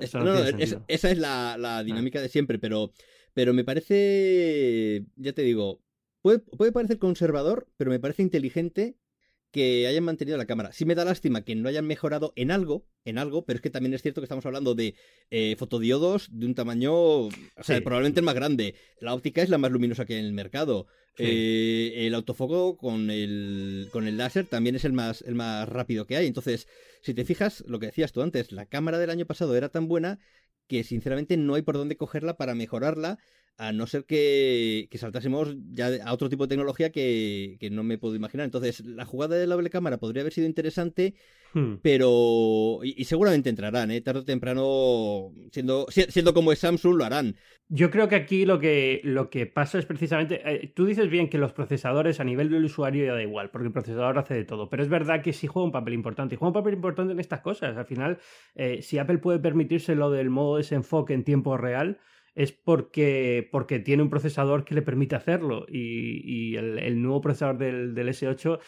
[0.00, 1.82] esa es la, ah.
[1.82, 2.92] dinámica de siempre, pero,
[3.32, 5.82] pero me parece, ya te digo,
[6.20, 8.96] puede, puede parecer conservador, pero me parece inteligente
[9.50, 10.72] que hayan mantenido la cámara.
[10.72, 13.70] Sí me da lástima que no hayan mejorado en algo, en algo, pero es que
[13.70, 14.94] también es cierto que estamos hablando de
[15.30, 17.30] eh, fotodiodos de un tamaño, o
[17.62, 18.74] sea, probablemente el más grande.
[19.00, 20.86] La óptica es la más luminosa que hay en el mercado.
[21.20, 26.06] Eh, el autofoco con el, con el láser también es el más, el más rápido
[26.06, 26.26] que hay.
[26.26, 26.68] Entonces,
[27.02, 29.88] si te fijas, lo que decías tú antes, la cámara del año pasado era tan
[29.88, 30.20] buena
[30.68, 33.18] que sinceramente no hay por dónde cogerla para mejorarla
[33.58, 38.14] a no ser que, saltásemos ya a otro tipo de tecnología que, no me puedo
[38.14, 38.44] imaginar.
[38.44, 41.14] Entonces, la jugada de la doble cámara podría haber sido interesante,
[41.54, 41.74] hmm.
[41.82, 42.78] pero.
[42.84, 44.00] Y, seguramente entrarán, ¿eh?
[44.00, 47.34] Tarde o temprano, siendo, siendo como es Samsung, lo harán.
[47.68, 50.40] Yo creo que aquí lo que, lo que pasa es precisamente.
[50.44, 53.66] Eh, tú dices bien que los procesadores a nivel del usuario ya da igual, porque
[53.66, 54.70] el procesador hace de todo.
[54.70, 56.36] Pero es verdad que sí juega un papel importante.
[56.36, 57.76] Y juega un papel importante en estas cosas.
[57.76, 58.18] Al final,
[58.54, 61.98] eh, si Apple puede permitirse lo del modo desenfoque en tiempo real
[62.38, 65.66] es porque, porque tiene un procesador que le permite hacerlo.
[65.68, 68.60] Y, el, nuevo procesador del, del, S8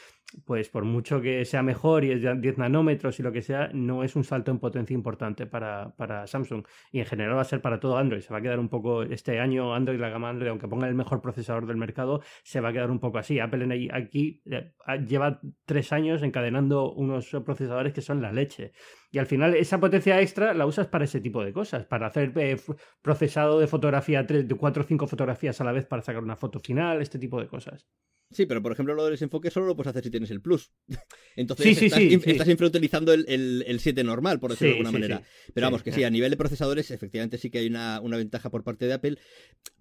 [0.44, 3.70] pues por mucho que sea mejor y es de 10 nanómetros y lo que sea,
[3.72, 6.64] no es un salto en potencia importante para, para, Samsung.
[6.92, 8.20] Y en general va a ser para todo Android.
[8.20, 10.94] Se va a quedar un poco, este año Android, la gama Android, aunque ponga el
[10.94, 13.38] mejor procesador del mercado, se va a quedar un poco así.
[13.38, 14.72] Apple aquí eh,
[15.06, 18.72] lleva tres años encadenando unos procesadores que son la leche.
[19.12, 22.32] Y al final esa potencia extra la usas para ese tipo de cosas, para hacer
[22.36, 22.56] eh,
[23.02, 26.36] procesado de fotografía, tres, de 4 o 5 fotografías a la vez para sacar una
[26.36, 27.88] foto final, este tipo de cosas.
[28.32, 30.72] Sí, pero por ejemplo lo del desenfoque solo lo puedes hacer si el Plus.
[31.37, 35.22] Entonces estás, infrautilizando el, el, 7 normal, por decirlo de alguna manera.
[35.54, 38.64] Pero vamos, que sí, a nivel de procesadores efectivamente sí que hay una, ventaja por
[38.64, 39.18] parte de Apple.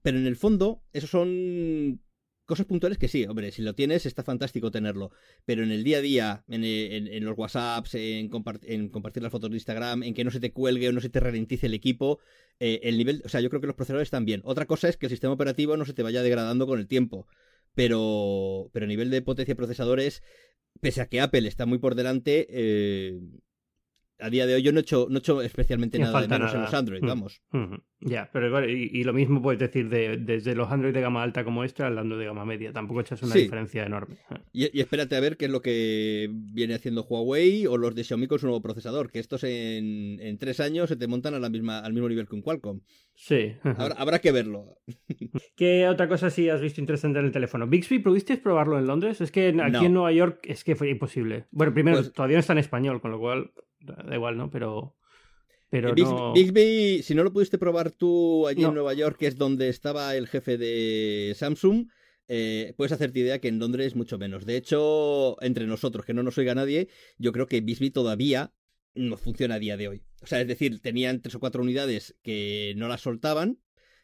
[0.02, 2.02] Pero en el fondo, esos son
[2.46, 5.12] cosas puntuales que sí, hombre, si lo tienes está fantástico tenerlo.
[5.46, 10.04] Pero en el día a día, en, los WhatsApps, en, compartir las fotos de Instagram,
[10.04, 12.20] en que no se te cuelgue o no se te ralentice el equipo,
[12.60, 14.42] eh, el nivel, o sea, yo creo que los procesadores están bien.
[14.46, 17.28] Otra cosa es que el sistema operativo no se te vaya degradando con el tiempo
[17.76, 20.24] pero, pero a nivel de potencia de procesadores,
[20.82, 23.20] pese a que Apple está muy por delante, eh,
[24.20, 26.54] a día de hoy yo no he hecho, no he hecho especialmente nada de menos
[26.54, 27.42] en los Android, mm, vamos.
[27.52, 31.44] Mm, ya, pero y, lo mismo puedes decir de, desde los Android de gama alta
[31.44, 32.72] como este hablando de gama media.
[32.72, 34.18] Tampoco echas una diferencia enorme.
[34.54, 38.28] Y, espérate a ver qué es lo que viene haciendo Huawei o los de Xiaomi
[38.28, 41.50] con su nuevo procesador, que estos en, en tres años se te montan a la
[41.50, 42.82] misma, al mismo nivel que un Qualcomm.
[43.16, 43.54] Sí.
[43.64, 44.78] Habrá, que verlo.
[45.58, 47.68] ¿Qué otra cosa sí has visto interesante en el teléfono?
[47.68, 49.20] ¿Bixby pudiste probarlo en Londres?
[49.20, 51.48] Es que aquí en Nueva York es que fue imposible.
[51.52, 54.50] Bueno, primero, pues todavía no está en español, con lo cual da igual, ¿no?
[54.50, 54.96] Pero.
[55.72, 59.70] Pero Bixby, si no lo pudiste probar tú allí en Nueva York, que es donde
[59.70, 61.88] estaba el jefe de Samsung,
[62.28, 64.48] eh, puedes hacerte idea que en Londres mucho menos.
[64.48, 66.88] De hecho, entre nosotros, que no nos oiga nadie,
[67.20, 68.52] yo creo que Bixby todavía
[68.96, 70.04] no funciona a día de hoy.
[70.22, 73.60] O sea, es decir, tenían tres o cuatro unidades que no las soltaban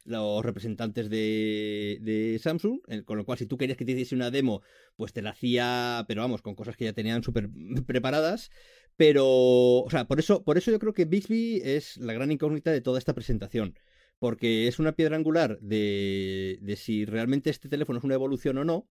[0.06, 4.30] los representantes de, de Samsung, con lo cual si tú querías que te hiciese una
[4.30, 4.62] demo,
[4.96, 7.50] pues te la hacía, pero vamos, con cosas que ya tenían súper
[7.88, 8.52] preparadas,
[8.98, 12.72] pero, o sea, por eso, por eso yo creo que Bixby es la gran incógnita
[12.72, 13.78] de toda esta presentación.
[14.20, 18.64] Porque es una piedra angular de, de si realmente este teléfono es una evolución o
[18.64, 18.88] no.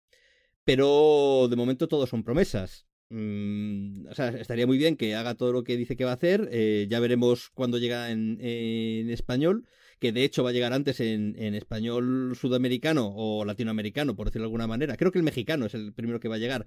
[0.65, 2.87] Pero de momento todo son promesas.
[3.09, 6.15] Mm, o sea, estaría muy bien que haga todo lo que dice que va a
[6.15, 6.49] hacer.
[6.51, 9.67] Eh, ya veremos cuándo llega en, en, español,
[9.99, 14.45] que de hecho va a llegar antes en, en, español sudamericano o latinoamericano, por decirlo
[14.45, 14.97] de alguna manera.
[14.97, 16.65] Creo que el mexicano es el primero que va a llegar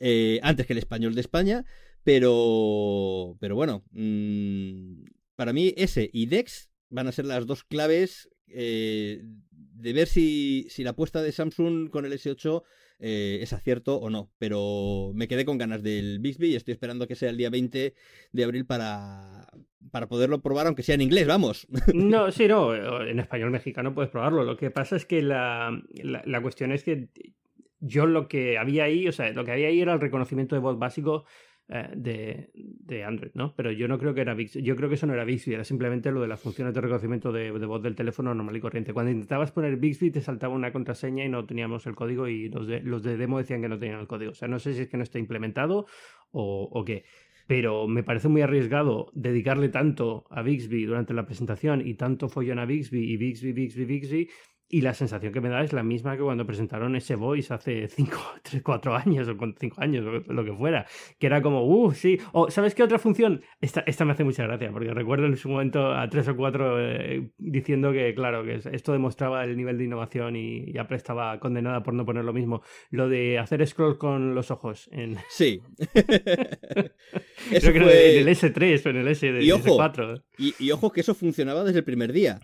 [0.00, 1.64] eh, antes que el español de España.
[2.04, 5.04] Pero, pero bueno, mm,
[5.36, 10.66] para mí ese y Dex van a ser las dos claves eh, de ver si,
[10.70, 12.62] si, la apuesta de Samsung con el S8
[13.00, 14.30] eh, es acierto o no.
[14.38, 17.94] Pero me quedé con ganas del Bixby y estoy esperando que sea el día 20
[18.32, 19.46] de abril para,
[19.90, 21.68] para poderlo probar, aunque sea en inglés, vamos.
[21.94, 24.44] No, sí, no, en español mexicano puedes probarlo.
[24.44, 27.08] Lo que pasa es que la, la cuestión es que
[27.80, 30.60] yo lo que había ahí, o sea, lo que había ahí era el reconocimiento de
[30.60, 31.24] voz básico
[31.70, 33.54] eh, de, de, Android, ¿no?
[33.54, 35.64] Pero yo no creo que era Bixby, yo creo que eso no era Bixby, era
[35.64, 38.94] simplemente lo de las funciones de reconocimiento de, voz del teléfono normal y corriente.
[38.94, 42.66] Cuando intentabas poner Bixby te saltaba una contraseña y no teníamos el código y los
[42.66, 44.32] de, los de demo decían que no tenían el código.
[44.32, 45.86] O sea, no sé si es que no está implementado
[46.30, 47.04] o, o qué
[47.48, 52.58] pero me parece muy arriesgado dedicarle tanto a Bixby durante la presentación y tanto follón
[52.58, 54.28] a Bixby y Bixby, Bixby, Bixby
[54.70, 57.88] y la sensación que me da es la misma que cuando presentaron ese Voice hace
[57.88, 60.86] 5, 3, 4 años o 5 años o lo que fuera.
[61.18, 62.18] Que era como, uh, sí.
[62.32, 63.42] O, ¿sabes qué otra función?
[63.60, 66.80] Esta, esta me hace mucha gracia, porque recuerdo en su momento a 3 o 4
[66.80, 71.82] eh, diciendo que, claro, que esto demostraba el nivel de innovación y, Apple estaba condenada
[71.82, 72.62] por no poner lo mismo.
[72.90, 74.88] Lo de hacer scroll con los ojos.
[74.92, 75.16] En...
[75.28, 75.60] Sí.
[77.52, 80.70] eso Creo que en el S3 o en el S, y ojo, 4 Y, y
[80.72, 82.40] ojo que eso funcionaba desde el primer día.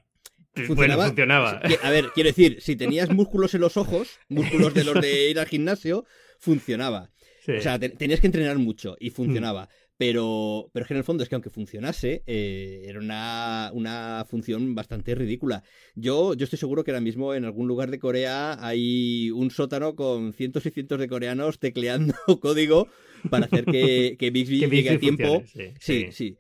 [0.55, 1.61] Funcionaba, funcionaba.
[1.83, 5.39] A ver, quiero decir, si tenías músculos en los ojos, músculos de los de ir
[5.39, 6.05] al gimnasio,
[6.39, 7.11] funcionaba.
[7.47, 9.69] O sea, tenías que entrenar mucho y funcionaba.
[9.97, 14.25] Pero, pero es que en el fondo es que aunque funcionase, eh, era una, una,
[14.29, 15.63] función bastante ridícula.
[15.95, 19.95] Yo, yo estoy seguro que ahora mismo en algún lugar de Corea hay un sótano
[19.95, 22.89] con cientos y cientos de coreanos tecleando código
[23.31, 25.45] para hacer que, que Bixby llegue a tiempo.
[25.47, 26.09] sí, sí.
[26.11, 26.39] Sí,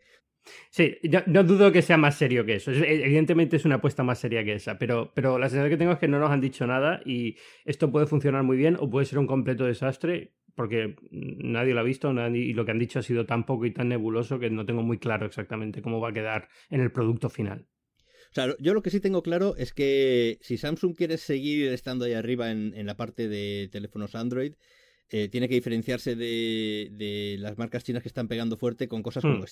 [1.26, 2.70] no dudo que sea más serio que eso.
[2.70, 5.98] Evidentemente es una apuesta más seria que esa, pero, pero la sensación que tengo es
[5.98, 9.18] que no nos han dicho nada y esto puede funcionar muy bien o puede ser
[9.18, 13.26] un completo desastre porque nadie lo ha visto y lo que han dicho ha sido
[13.26, 16.48] tan poco y tan nebuloso que no tengo muy claro exactamente cómo va a quedar
[16.70, 17.66] en el producto final.
[18.30, 22.04] O sea, yo lo que sí tengo claro es que si Samsung quiere seguir estando
[22.04, 24.54] ahí arriba en, la parte de teléfonos Android,
[25.10, 29.44] eh, tiene que diferenciarse de, las marcas chinas que están pegando fuerte con cosas como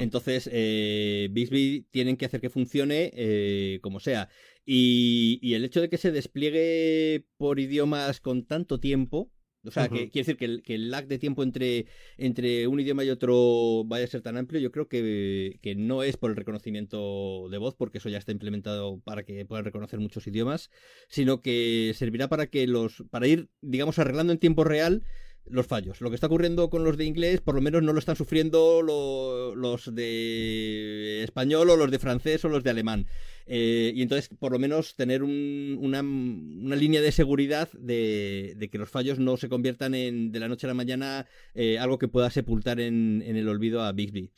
[0.00, 4.28] Entonces, eh, Bixby tienen que hacer que funcione eh, como sea.
[4.64, 9.30] Y, el hecho de que se despliegue por idiomas con tanto tiempo,
[9.64, 12.80] o sea, que quiere decir que el, que el, lag de tiempo entre, entre un
[12.80, 16.30] idioma y otro vaya a ser tan amplio, yo creo que, que, no es por
[16.30, 20.70] el reconocimiento de voz, porque eso ya está implementado para que puedan reconocer muchos idiomas,
[21.08, 25.04] sino que servirá para que los, para ir, digamos, arreglando en tiempo real
[25.46, 26.00] los fallos.
[26.00, 28.82] Lo que está ocurriendo con los de inglés, por lo menos no lo están sufriendo
[28.82, 33.06] los de español o los de francés o los de alemán.
[33.46, 39.18] Eh, y entonces, por lo menos, tener una, línea de seguridad de, que los fallos
[39.18, 42.80] no se conviertan en, de la noche a la mañana, eh, algo que pueda sepultar
[42.80, 44.30] en, el olvido a Bixby.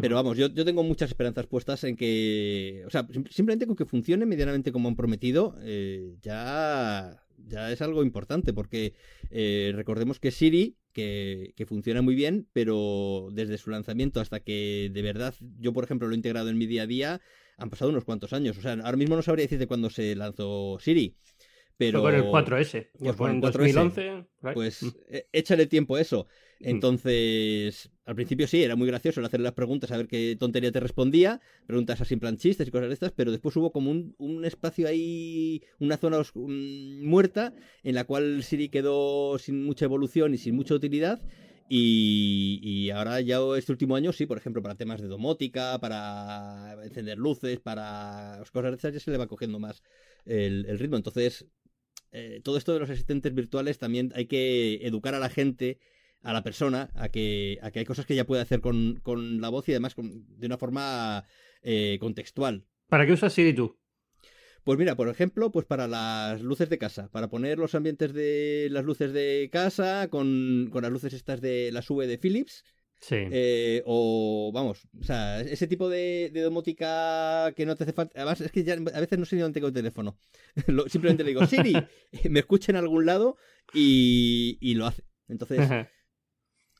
[0.00, 3.86] Pero vamos, yo, yo, tengo muchas esperanzas puestas en que, o sea, simplemente con que
[3.86, 8.94] funcione medianamente como han prometido, eh, ya ya es algo importante, porque
[9.30, 15.02] eh, recordemos que Siri, que, funciona muy bien, pero desde su lanzamiento hasta que de
[15.02, 17.20] verdad yo, por ejemplo, lo he integrado en mi día a día,
[17.56, 18.58] han pasado unos cuantos años.
[18.58, 21.16] O sea, ahora mismo no sabría decirte cuándo se lanzó Siri.
[21.78, 22.02] Pero...
[22.02, 22.88] Fue con el 4S.
[22.98, 24.24] Pues fue en 2011.
[24.52, 24.88] Pues mm.
[25.08, 26.26] e, échale tiempo a eso.
[26.58, 26.68] Mm.
[26.68, 30.72] Entonces, al principio sí, era muy gracioso el hacerle las preguntas, a ver qué tontería
[30.72, 33.92] te respondía, preguntas así en plan chistes y cosas de estas, pero después hubo como
[33.92, 40.34] un, espacio ahí, una zona mm, muerta, en la cual Siri quedó sin mucha evolución
[40.34, 41.22] y sin mucha utilidad.
[41.70, 47.18] Y, ahora ya este último año sí, por ejemplo, para temas de domótica, para encender
[47.18, 49.82] luces, para cosas de estas ya se le va cogiendo más
[50.24, 50.96] el, ritmo.
[50.96, 51.46] Entonces,
[52.12, 55.78] eh, todo esto de los asistentes virtuales también hay que educar a la gente
[56.22, 59.00] a la persona a que, a que hay cosas que ella puede hacer con,
[59.40, 61.24] la voz y además de una forma
[61.62, 62.64] eh, contextual.
[62.88, 63.78] ¿Para qué usas Siri tú?
[64.64, 68.68] Pues mira, por ejemplo, pues para las luces de casa, para poner los ambientes de
[68.70, 72.64] las luces de casa con, las luces estas de la sube de Philips.
[73.00, 73.16] Sí.
[73.16, 78.12] Eh, o vamos, o sea, ese tipo de, domótica que no te hace falta.
[78.16, 80.18] Además, es que ya a veces no sé ni dónde tengo el teléfono.
[80.88, 81.74] simplemente le digo, Siri,
[82.30, 83.36] me escucha en algún lado
[83.72, 85.04] y, y lo hace.
[85.28, 85.60] Entonces,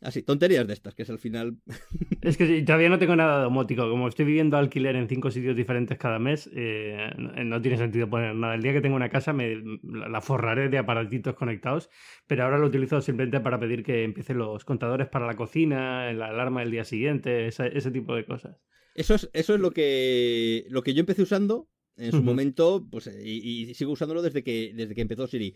[0.00, 1.56] Así, tonterías de estas, que es al final.
[2.20, 3.88] Es que todavía no tengo nada domótico.
[3.88, 8.34] Como estoy viviendo alquiler en cinco sitios diferentes cada mes, eh, no tiene sentido poner
[8.34, 8.56] nada.
[8.56, 11.88] El día que tengo una casa me la forraré de aparatitos conectados,
[12.26, 16.26] pero ahora lo utilizo simplemente para pedir que empiecen los contadores para la cocina, la
[16.26, 18.56] alarma del día siguiente, ese, tipo de cosas.
[18.96, 23.08] Eso es, eso es lo que, lo que yo empecé usando en su momento, pues,
[23.24, 25.54] y, sigo usándolo desde que, desde que empezó Siri.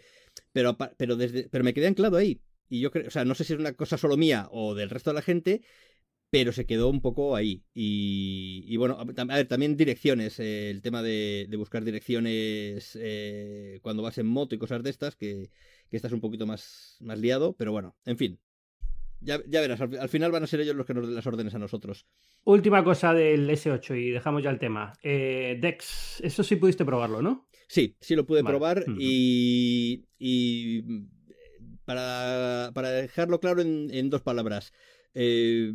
[0.53, 2.41] Pero, pero, desde, pero me quedé anclado ahí.
[2.73, 4.89] Y yo creo, o sea, no sé si es una cosa solo mía o del
[4.89, 5.61] resto de la gente,
[6.31, 7.65] pero se quedó un poco ahí.
[7.75, 14.17] Y, bueno, a ver, también direcciones, eh, el tema de, buscar direcciones eh, cuando vas
[14.17, 15.51] en moto y cosas de estas, que,
[15.91, 18.41] que estás un poquito más, más liado, pero bueno, en fin.
[19.21, 21.55] Ya, ya verás, al, final van a ser ellos los que nos den las órdenes
[21.55, 22.07] a nosotros.
[22.45, 24.95] Última cosa del S8 y dejamos ya el tema.
[25.03, 27.51] Eh, Dex, eso sí pudiste probarlo, ¿no?
[27.69, 30.83] Sí, sí lo pude probar y, y
[31.85, 34.73] para, para dejarlo claro en, dos palabras.
[35.15, 35.75] Eh,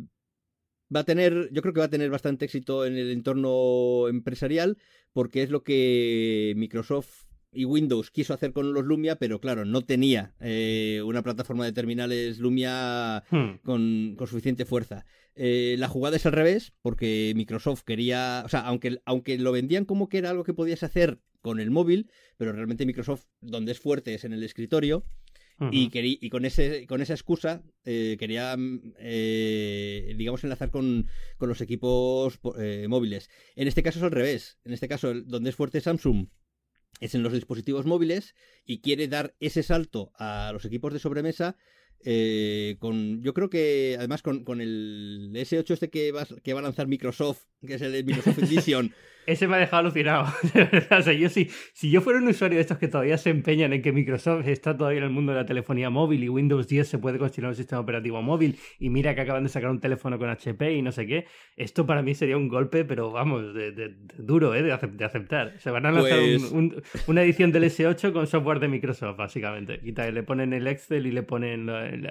[0.94, 4.78] va a tener, yo creo que va a tener bastante éxito en el entorno empresarial
[5.12, 9.82] porque es lo que Microsoft y Windows quiso hacer con los Lumia, pero claro, no
[9.82, 13.58] tenía eh, una plataforma de terminales Lumia hmm.
[13.64, 15.06] con, suficiente fuerza.
[15.34, 19.84] Eh, la jugada es al revés, porque Microsoft quería, o sea, aunque, aunque lo vendían
[19.84, 23.80] como que era algo que podías hacer con el móvil, pero realmente Microsoft donde es
[23.80, 25.04] fuerte es en el escritorio.
[25.72, 28.56] Y, y, con, ese, con esa excusa eh, quería,
[28.98, 33.28] eh, digamos, enlazar con, con los equipos eh, móviles.
[33.56, 34.58] En este caso es al revés.
[34.64, 36.28] En este caso, donde es fuerte Samsung
[37.00, 41.56] es en los dispositivos móviles y quiere dar ese salto a los equipos de sobremesa
[42.04, 46.60] eh, con, yo creo que además con, con el S8 este que va, que va
[46.60, 48.94] a lanzar Microsoft, que es el Microsoft Edition,
[49.28, 50.24] ese me ha dejado alucinado.
[50.90, 53.74] o sea, yo si, si yo fuera un usuario de estos que todavía se empeñan
[53.74, 56.88] en que Microsoft está todavía en el mundo de la telefonía móvil y Windows 10
[56.88, 60.18] se puede considerar un sistema operativo móvil y mira que acaban de sacar un teléfono
[60.18, 63.96] con HP y no sé qué, esto para mí sería un golpe, pero vamos, de,
[64.16, 64.62] duro, ¿eh?
[64.62, 64.72] De,
[65.04, 65.54] aceptar.
[65.58, 66.52] Se van a lanzar pues
[67.06, 69.80] una edición del S8 con software de Microsoft, básicamente.
[69.82, 71.68] Y le ponen el Excel y le ponen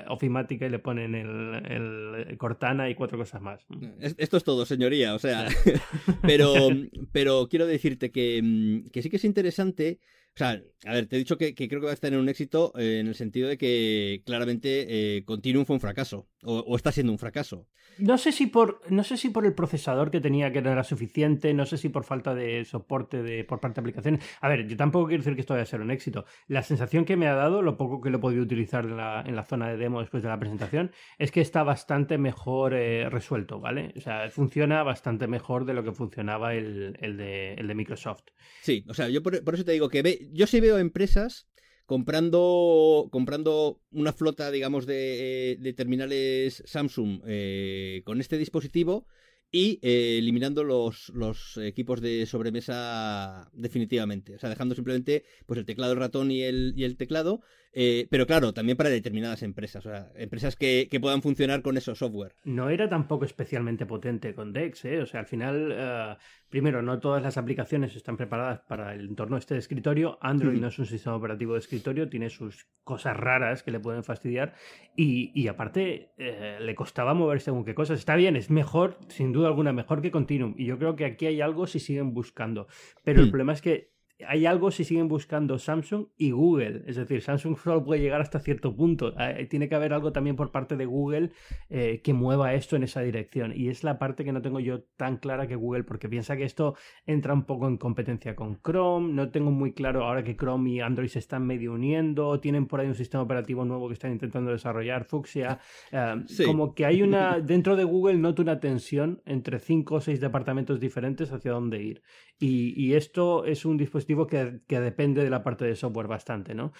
[0.08, 3.66] Ofimática y le ponen el, Cortana y cuatro cosas más.
[4.00, 5.48] Esto es todo, señoría, o sea,
[6.22, 6.68] pero
[7.12, 10.00] pero quiero decirte que, mm, que sí que es interesante
[10.34, 12.72] o sea, a ver, te he dicho que, creo que va a tener un éxito
[12.78, 17.12] eh, en el sentido de que claramente eh, Continuum fue un fracaso, o, está siendo
[17.12, 17.68] un fracaso.
[17.98, 20.84] No sé, si por, no sé si por el procesador que tenía que no era
[20.84, 24.24] suficiente, no sé si por falta de soporte de, por parte de aplicaciones.
[24.40, 26.26] A ver, yo tampoco quiero decir que esto vaya a ser un éxito.
[26.48, 29.24] La sensación que me ha dado, lo poco que lo he podido utilizar en la,
[29.26, 33.10] en la zona de demo después de la presentación, es que está bastante mejor eh,
[33.10, 33.94] resuelto, ¿vale?
[33.98, 38.24] O sea, funciona bastante mejor de lo que funcionaba el, el, de, el de Microsoft.
[38.62, 41.50] Sí, o sea, yo por, por eso te digo que ve, yo sí veo empresas
[41.88, 49.08] comprando, comprando una flota, digamos, de, de terminales Samsung eh, con este dispositivo
[49.50, 54.36] y eh, eliminando los, los, equipos de sobremesa definitivamente.
[54.36, 57.42] O sea, dejando simplemente pues, el teclado, el ratón y el, y el teclado
[57.80, 62.00] eh, pero claro, también para determinadas empresas, o sea, empresas que, puedan funcionar con esos
[62.00, 62.34] software.
[62.44, 65.00] No era tampoco especialmente potente con Dex, ¿eh?
[65.00, 66.16] O sea, al final, eh,
[66.50, 70.18] primero, no todas las aplicaciones están preparadas para el entorno este de escritorio.
[70.22, 74.04] Android no es un sistema operativo de escritorio, tiene sus cosas raras que le pueden
[74.04, 74.54] fastidiar.
[74.96, 78.00] Y, aparte, eh, le costaba mover según qué cosas.
[78.00, 80.54] Está bien, es mejor, sin duda alguna, mejor que Continuum.
[80.58, 82.68] Y yo creo que aquí hay algo si siguen buscando.
[83.04, 83.32] Pero el hmm.
[83.32, 86.84] problema es que hay algo si siguen buscando Samsung y Google.
[86.88, 89.14] Es decir, Samsung solo puede llegar hasta cierto punto.
[89.20, 91.32] Eh, tiene que haber algo también por parte de Google
[91.70, 93.54] eh, que mueva esto en esa dirección.
[93.56, 96.44] Y es la parte que no tengo yo tan clara que Google, porque piensa que
[96.44, 96.76] esto
[97.06, 99.14] entra un poco en competencia con Chrome.
[99.14, 102.40] No tengo muy claro ahora que Chrome y Android se están medio uniendo.
[102.40, 105.60] Tienen por ahí un sistema operativo nuevo que están intentando desarrollar, Fuchsia.
[105.92, 107.40] Eh, como que hay una.
[107.40, 112.02] Dentro de Google noto una tensión entre cinco o seis departamentos diferentes hacia dónde ir.
[112.40, 116.72] Y, esto es un dispositivo que, depende de la parte de software bastante, ¿no?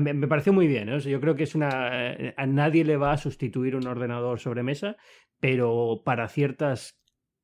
[0.00, 0.98] me, pareció muy bien, ¿no?
[0.98, 2.12] yo creo que es una...
[2.12, 4.96] Eh, a nadie le va a sustituir un ordenador sobre mesa,
[5.40, 7.00] pero para ciertos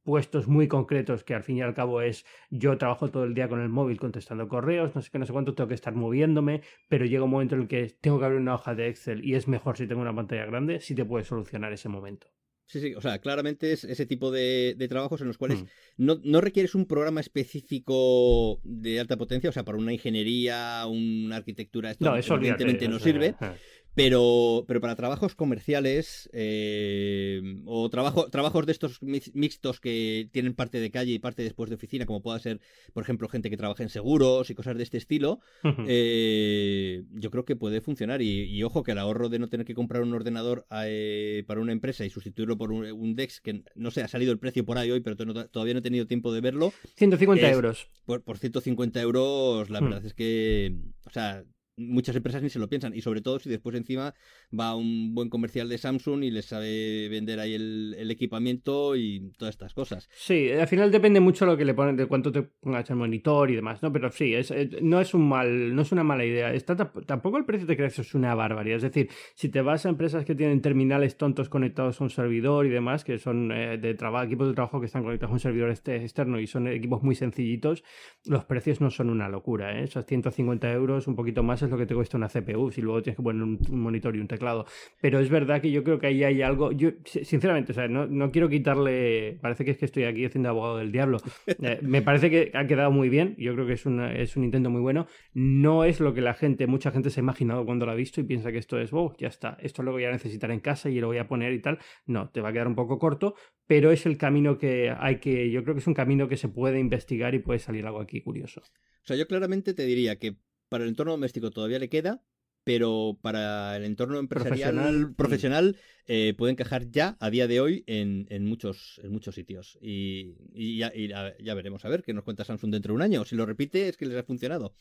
[0.07, 3.49] puestos muy concretos que al fin y al cabo es yo trabajo todo el día
[3.49, 6.63] con el móvil contestando correos, no sé qué, no sé cuánto, tengo que estar moviéndome,
[6.89, 9.35] pero llega un momento en el que tengo que abrir una hoja de Excel y
[9.35, 12.29] es mejor si tengo una pantalla grande, si te puede solucionar ese momento.
[12.69, 15.67] Sí, sí, o sea, claramente es ese tipo de, trabajos en los cuales mm.
[15.99, 21.37] no, no, requieres un programa específico de alta potencia, o sea, para una ingeniería, una
[21.37, 23.37] arquitectura, esto no, evidentemente no sirve.
[23.41, 23.57] Eh.
[23.97, 30.81] Pero, pero para trabajos comerciales eh, o trabajo, trabajos de estos mixtos que tienen parte
[30.81, 32.61] de calle y parte después de oficina, como pueda ser,
[32.93, 35.41] por ejemplo, gente que trabaja en seguros y cosas de este estilo,
[35.89, 38.21] eh, yo creo que puede funcionar.
[38.21, 41.73] Y, ojo que el ahorro de no tener que comprar un ordenador eh, para una
[41.73, 44.91] empresa y sustituirlo por un, DEX, que no sé, ha salido el precio por ahí
[44.91, 46.75] hoy, pero todavía no he tenido tiempo de verlo.
[46.97, 47.89] 150 euros.
[48.05, 49.85] Por, por 150 euros, la hmm.
[49.85, 51.45] verdad es que, o sea,
[51.77, 54.15] muchas empresas ni se lo piensan y sobre todo si después encima
[54.59, 59.55] va un buen comercial de Samsung y les sabe vender ahí el, equipamiento y todas
[59.55, 60.09] estas cosas.
[60.15, 63.51] Sí, al final depende mucho lo que le ponen, de cuánto te pongas el monitor
[63.51, 63.93] y demás, ¿no?
[63.93, 66.53] Pero sí, es, no es un mal, no es una mala idea.
[66.55, 68.77] Está, tampoco el precio de crees es una barbaridad.
[68.77, 72.67] Es decir, si te vas a empresas que tienen terminales tontos conectados a un servidor
[72.67, 75.41] y demás, que son eh, de trabajo, equipos de trabajo que están conectados a un
[75.41, 77.83] servidor este, externo y son equipos muy sencillitos,
[78.25, 79.85] los precios no son una locura, ¿eh?
[79.85, 83.03] Esos 150 euros, un poquito más es lo que te cuesta una CPU, si luego
[83.03, 84.67] tienes que poner un, monitor y un teclado.
[85.01, 86.73] Pero es verdad que yo creo que ahí hay algo.
[86.73, 89.39] Yo, sinceramente, o sea, no, no quiero quitarle.
[89.41, 91.19] Parece que es que estoy aquí haciendo abogado del diablo.
[91.63, 93.35] Eh, me parece que ha quedado muy bien.
[93.39, 95.07] Yo creo que es, es un intento muy bueno.
[95.33, 98.21] No es lo que la gente, mucha gente se ha imaginado cuando lo ha visto
[98.21, 99.57] y piensa que esto es, wow, ya está.
[99.61, 101.79] Esto lo voy a necesitar en casa y lo voy a poner y tal.
[102.05, 103.35] No, te va a quedar un poco corto,
[103.67, 105.51] pero es el camino que hay que.
[105.51, 108.21] Yo creo que es un camino que se puede investigar y puede salir algo aquí
[108.21, 108.61] curioso.
[108.61, 110.37] O sea, yo claramente te diría que
[110.69, 112.23] para el entorno doméstico todavía le queda,
[112.67, 115.77] pero para el entorno empresarial profesional,
[116.09, 119.79] eh, puede encajar ya a día de hoy en, muchos, en muchos sitios.
[119.81, 120.35] Y,
[120.77, 120.93] ya,
[121.39, 123.25] ya, veremos a ver qué nos cuenta Samsung dentro de un año.
[123.25, 124.75] Si lo repite, es que les ha funcionado.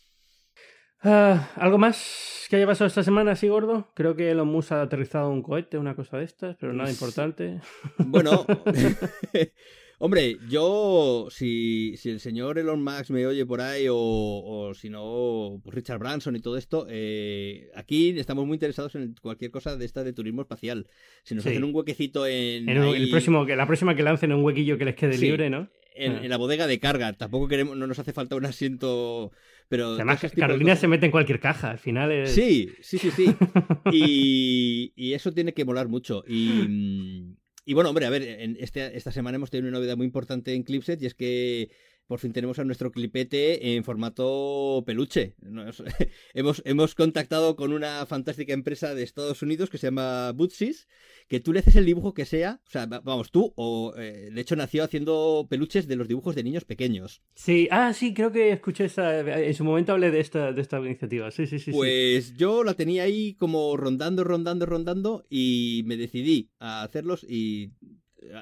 [1.03, 3.91] Ah, ¿Algo más que haya pasado esta semana así gordo?
[3.93, 7.61] Creo que Elon Musk ha aterrizado un cohete, una cosa de estas, pero nada importante.
[7.99, 8.47] Bueno,
[9.99, 15.59] hombre, yo, si, si, el señor Elon Musk me oye por ahí, o, si no,
[15.63, 19.85] pues Richard Branson y todo esto, eh, aquí estamos muy interesados en cualquier cosa de
[19.85, 20.87] esta de turismo espacial.
[21.23, 22.69] Si nos hacen un huequecito en.
[22.69, 25.69] el próximo, la próxima que lancen un huequillo que les quede libre, ¿no?
[25.97, 26.19] En, ah.
[26.23, 27.13] en, la bodega de carga.
[27.13, 29.31] Tampoco queremos, no nos hace falta un asiento
[29.67, 32.31] pero Además, Carolina se mete en cualquier caja, al final es...
[32.31, 33.35] Sí, sí, sí, sí.
[33.91, 36.23] y, eso tiene que molar mucho.
[36.27, 37.35] Y,
[37.73, 40.63] bueno, hombre, a ver, en este, esta semana hemos tenido una novedad muy importante en
[40.63, 41.71] Clipset y es que
[42.07, 45.35] por fin tenemos a nuestro clipete en formato peluche.
[46.33, 50.87] hemos, hemos contactado con una fantástica empresa de Estados Unidos que se llama Bootsy's,
[51.27, 54.41] que tú le haces el dibujo que sea, o sea, vamos, tú, o eh, de
[54.41, 57.23] hecho nació haciendo peluches de los dibujos de niños pequeños.
[57.33, 60.79] Sí, ah, sí, creo que escuché esa, en su momento hablé de esta, de esta
[60.79, 61.71] iniciativa, sí, sí, sí.
[61.71, 67.71] Pues yo la tenía ahí como rondando, rondando, rondando y me decidí a hacerlos y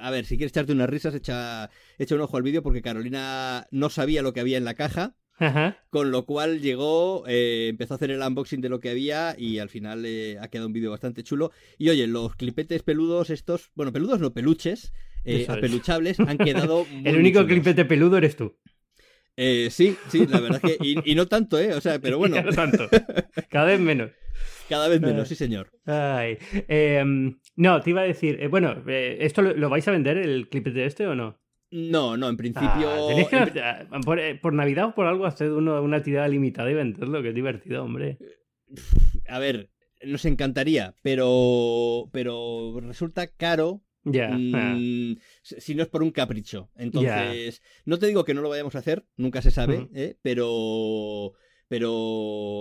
[0.02, 3.68] a ver, si quieres echarte unas risas, echa, echa un ojo al vídeo porque Carolina
[3.72, 5.16] no sabía lo que había en la caja.
[5.90, 9.60] Con lo cual llegó, eh, empezó a hacer el unboxing de lo que había y
[9.60, 11.52] al final eh, ha quedado un vídeo bastante chulo.
[11.78, 14.94] Y oye, los clipetes peludos estos, bueno, peludos no, peluches,
[15.26, 16.86] eh, apeluchables, han quedado...
[17.04, 18.56] el único clipete peludo eres tú.
[19.36, 20.78] Sí, sí, la verdad que...
[20.82, 21.74] Y, no tanto, ¿eh?
[21.74, 22.42] O sea, pero bueno.
[22.44, 22.88] no tanto.
[23.50, 24.12] Cada vez menos.
[24.70, 25.72] Cada vez menos, sí, señor.
[25.86, 26.38] Ay.
[26.68, 30.50] Em, no, te iba a decir, eh, bueno, eh, ¿esto lo, vais a vender el
[30.50, 31.40] clip de este o no?
[31.72, 32.90] No, no, en principio.
[32.90, 33.86] Ah,
[34.18, 37.36] eh, por, Navidad o por algo hacer uno, una tirada limitada y venderlo, que es
[37.36, 38.18] divertido, hombre.
[39.28, 39.70] A ver,
[40.04, 42.10] nos encantaría, pero.
[42.12, 43.82] Pero resulta caro.
[44.06, 44.30] Ya.
[44.30, 46.70] Mm, si no es por un capricho.
[46.76, 51.34] Entonces, no te digo que no lo vayamos a hacer, nunca se sabe, pero
[51.70, 51.90] pero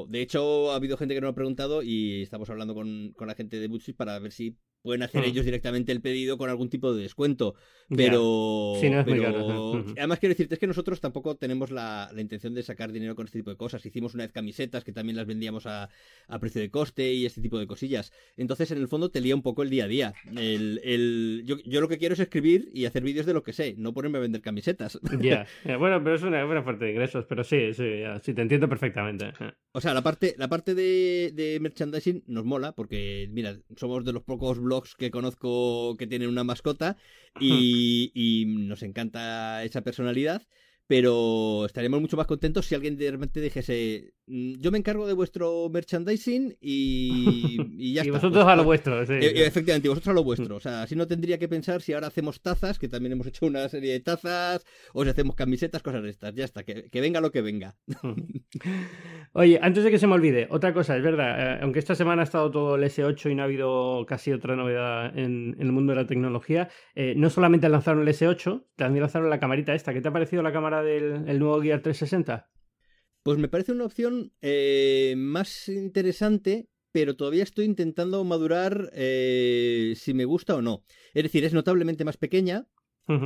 [0.09, 3.35] de hecho ha habido gente que nos ha preguntado y estamos hablando con, con la
[3.35, 5.27] gente de Butchis para ver si pueden hacer hmm.
[5.27, 7.55] ellos directamente el pedido con algún tipo de descuento.
[7.89, 13.27] Pero, además quiero decirte es que nosotros tampoco tenemos la, intención de sacar dinero con
[13.27, 13.85] este tipo de cosas.
[13.87, 15.89] Hicimos una vez camisetas que también las vendíamos a,
[16.41, 18.13] precio de coste y este tipo de cosillas.
[18.37, 20.15] Entonces, en el fondo, te lía un poco el día a día.
[20.37, 23.93] El, yo, lo que quiero es escribir y hacer vídeos de lo que sé, no
[23.93, 24.99] ponerme a vender camisetas.
[25.21, 25.47] Ya,
[25.79, 29.33] bueno, pero es una buena parte de ingresos, pero sí, sí, sí, te entiendo perfectamente.
[29.73, 34.13] O sea, la parte, la parte de, de merchandising nos mola porque, mira, somos de
[34.13, 36.97] los pocos blogs que conozco que tienen una mascota
[37.41, 40.43] y, nos encanta esa personalidad
[40.87, 45.69] pero estaríamos mucho más contentos si alguien de repente dijese yo me encargo de vuestro
[45.69, 49.13] merchandising y, y ya y vosotros a lo vuestro sí.
[49.13, 50.57] E, efectivamente vosotros a lo vuestro.
[50.57, 53.45] O sea así no tendría que pensar si ahora hacemos tazas que también hemos hecho
[53.45, 54.65] una serie de tazas
[54.95, 56.35] o si hacemos camisetas cosas de estas.
[56.35, 57.77] Ya está que, venga lo que venga.
[59.35, 62.23] Oye antes de que se me olvide otra cosa es verdad eh, aunque esta semana
[62.23, 65.93] ha estado todo el S8 y no ha habido casi otra novedad en, el mundo
[65.93, 69.93] de la tecnología eh, no solamente lanzaron el S8 también lanzaron la camarita esta.
[69.93, 72.49] ¿qué te ha parecido la cámara del el nuevo Gear 360?
[73.23, 80.13] Pues me parece una opción eh, más interesante, pero todavía estoy intentando madurar eh, si
[80.13, 80.85] me gusta o no.
[81.15, 82.67] Es decir, es notablemente más pequeña.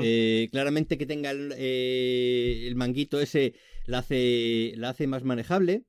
[0.03, 5.85] Eh, claramente que tenga el, el, manguito ese la hace, la hace más manejable.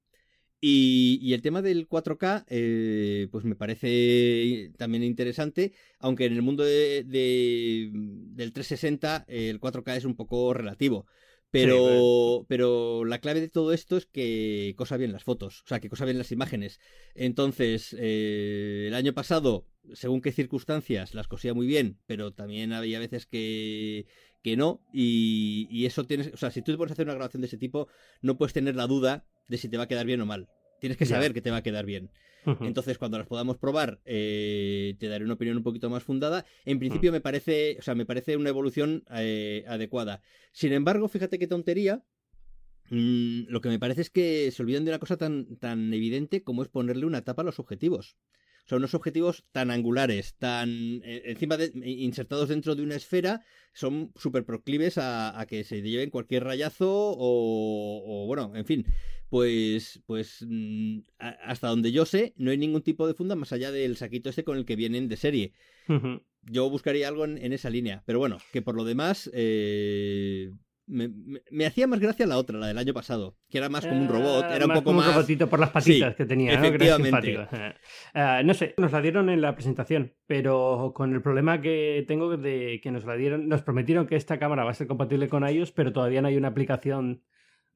[0.59, 6.63] Y, el tema del 4K, eh, pues me parece también interesante, aunque en el mundo
[6.63, 11.05] de, del 360 el 4K es un poco relativo.
[11.49, 15.79] Pero, pero la clave de todo esto es que cosa bien las fotos, o sea,
[15.79, 16.79] que cosa bien las imágenes.
[17.15, 22.99] Entonces, eh, el año pasado, según qué circunstancias, las cosía muy bien, pero también había
[22.99, 24.07] veces que,
[24.43, 24.81] que no.
[24.93, 27.47] Y, y eso tienes, o sea, si tú te pones a hacer una grabación de
[27.47, 27.87] ese tipo,
[28.21, 30.49] no puedes tener la duda de si te va a quedar bien o mal.
[30.81, 32.11] Tienes que saber que te va a quedar bien.
[32.61, 36.45] Entonces, cuando las podamos probar, eh, te daré una opinión un poquito más fundada.
[36.65, 40.21] En principio, me parece, o sea, me parece una evolución eh, adecuada.
[40.53, 42.03] Sin embargo, fíjate qué tontería.
[42.89, 46.43] Mm, lo que me parece es que se olvidan de una cosa tan, tan evidente
[46.43, 48.15] como es ponerle una tapa a los objetivos.
[48.67, 50.69] Sea, unos objetivos tan angulares, tan
[51.03, 53.41] eh, encima de, insertados dentro de una esfera,
[53.73, 58.85] son súper proclives a, que se lleven cualquier rayazo o, o, bueno, en fin
[59.29, 63.71] pues, pues mm, hasta donde yo sé, no hay ningún tipo de funda más allá
[63.71, 65.53] del saquito este con el que vienen de serie.
[66.43, 70.51] Yo buscaría algo en, esa línea, pero bueno, que por lo demás, eh,
[70.87, 74.07] me, hacía más gracia la otra, la del año pasado, que era más como un
[74.07, 75.07] robot, era un poco más...
[75.07, 77.33] un robotito por las patitas que tenía, efectivamente.
[78.13, 78.43] ¿no?
[78.43, 82.79] no sé, nos la dieron en la presentación, pero con el problema que tengo de
[82.81, 85.71] que nos la dieron, nos prometieron que esta cámara va a ser compatible con iOS,
[85.73, 87.23] pero todavía no hay una aplicación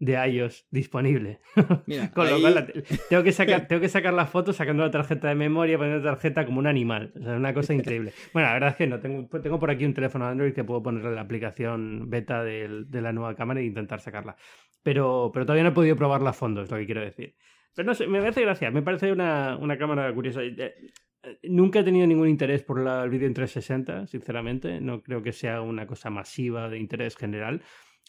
[0.02, 1.39] de iOS disponible.
[2.14, 2.74] Con lo cual
[3.08, 6.12] tengo que sacar, tengo que sacar la foto sacando la tarjeta de memoria, poniendo la
[6.14, 7.14] tarjeta como un animal.
[7.16, 8.12] O sea, una cosa increíble.
[8.34, 8.99] Bueno, la verdad es que no.
[8.99, 13.14] Tengo, tengo por aquí un teléfono Android que puedo ponerle la aplicación beta de, la
[13.14, 14.36] nueva cámara e intentar sacarla.
[14.82, 17.36] Pero, pero todavía no he podido probarla a fondo, es lo que quiero decir.
[17.76, 18.72] Pero no sé, me hace gracia.
[18.72, 20.41] Me parece una, una cámara curiosa.
[20.41, 24.82] Eh, eh, nunca he tenido ningún interés por el vídeo en 360, sinceramente.
[24.82, 27.62] No creo que sea una cosa masiva de interés general.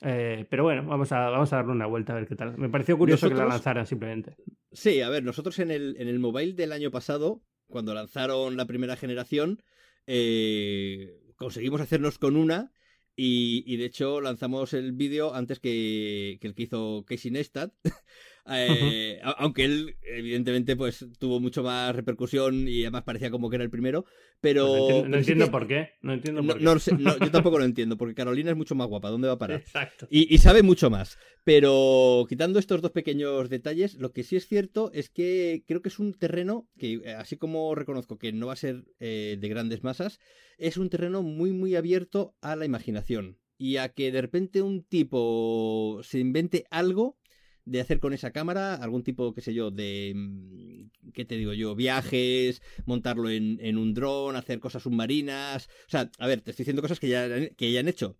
[0.04, 2.58] Eh, pero bueno, vamos a, vamos a darle una vuelta a ver qué tal.
[2.58, 4.36] Me pareció curioso que la lanzaran simplemente.
[4.72, 8.66] Sí, a ver, nosotros en el, en el mobile del año pasado, cuando lanzaron la
[8.66, 9.62] primera generación,
[10.06, 12.72] eh, conseguimos hacernos con una
[13.14, 17.72] y, de hecho lanzamos el vídeo antes que, que, el que hizo Casey Neistat.
[18.50, 23.64] Eh, aunque él, evidentemente, pues tuvo mucho más repercusión y además parecía como que era
[23.64, 24.04] el primero.
[24.40, 24.66] Pero.
[24.66, 25.90] Pues no entiendo, por qué.
[26.02, 29.10] No entiendo por yo tampoco lo entiendo, porque Carolina es mucho más guapa.
[29.10, 29.60] ¿Dónde va a parar?
[29.60, 30.08] Exacto.
[30.10, 31.18] Y, sabe mucho más.
[31.44, 35.88] Pero quitando estos dos pequeños detalles, lo que sí es cierto es que creo que
[35.88, 39.48] es un terreno que, eh, así como reconozco que no va a ser eh, de
[39.48, 40.18] grandes masas,
[40.58, 43.38] es un terreno muy, muy abierto a la imaginación.
[43.58, 47.16] Y a que de repente un tipo se invente algo
[47.64, 51.52] de hacer con esa cámara algún tipo, qué sé yo, de, mm, ¿qué te digo
[51.52, 51.74] yo?
[51.74, 55.68] Viajes, montarlo en, en un dron, hacer cosas submarinas.
[55.86, 58.18] O sea, a ver, te estoy diciendo cosas que ya, que ya han hecho.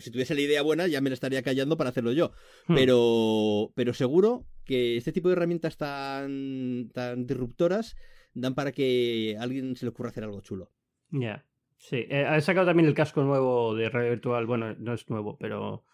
[0.00, 2.32] Si tuviese la idea buena, ya me la estaría callando para hacerlo yo.
[2.66, 2.74] Hmm.
[2.74, 7.96] Pero, pero seguro que este tipo de herramientas tan, tan disruptoras
[8.32, 10.70] dan para que a alguien se le ocurra hacer algo chulo.
[11.10, 11.44] Ya.
[11.76, 14.46] Sí, eh, ha sacado también el casco nuevo de realidad virtual.
[14.46, 15.84] Bueno, no es nuevo, pero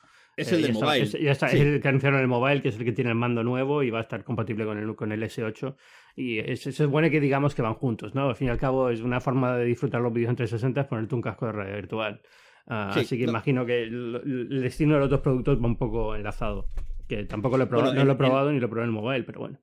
[0.41, 1.03] es el de mobile.
[1.03, 3.11] Es, ya está, es el que anunciaron en el mobile, que es el que tiene
[3.11, 5.75] el mando nuevo y va a estar compatible con el, con el S8.
[6.17, 8.29] Y es, es bueno que digamos que van juntos, ¿no?
[8.29, 10.87] Al fin y al cabo es una forma de disfrutar los vídeos en 360 es
[10.87, 12.23] ponerte un casco de realidad virtual.
[12.67, 16.67] Ah, así que imagino que el, destino de los otros productos va un poco enlazado.
[17.09, 19.25] Que tampoco lo he probado, no lo he probado ni lo probé en el mobile,
[19.25, 19.59] pero bueno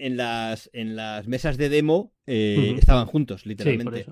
[0.00, 4.06] en las, en las mesas de demo eh, estaban juntos, literalmente.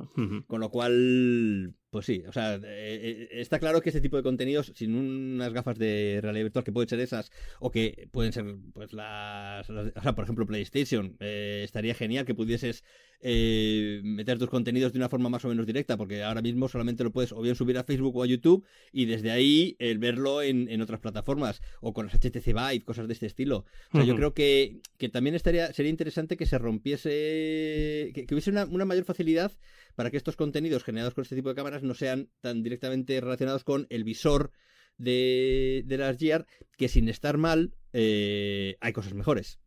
[0.46, 4.22] Con lo cual, pues sí, o sea, eh, eh, está claro que este tipo de
[4.22, 7.30] contenidos, sin unas gafas de realidad virtual, que pueden ser esas,
[7.60, 12.84] o que pueden ser, pues las, o sea, por ejemplo, PlayStation, estaría genial que pudieses
[13.20, 17.02] eh, meter tus contenidos de una forma más o menos directa, porque ahora mismo solamente
[17.02, 20.40] lo puedes o bien subir a Facebook o a YouTube y desde ahí el verlo
[20.42, 23.64] en, otras plataformas o con las HTC Vive, cosas de este estilo.
[23.92, 28.50] O sea, yo creo que, que, también estaría, sería interesante que se rompiese, que, hubiese
[28.50, 29.52] una, mayor facilidad
[29.96, 33.64] para que estos contenidos generados con este tipo de cámaras no sean tan directamente relacionados
[33.64, 34.52] con el visor
[34.96, 36.46] de, de las Gear,
[36.76, 39.58] que sin estar mal, eh, hay cosas mejores.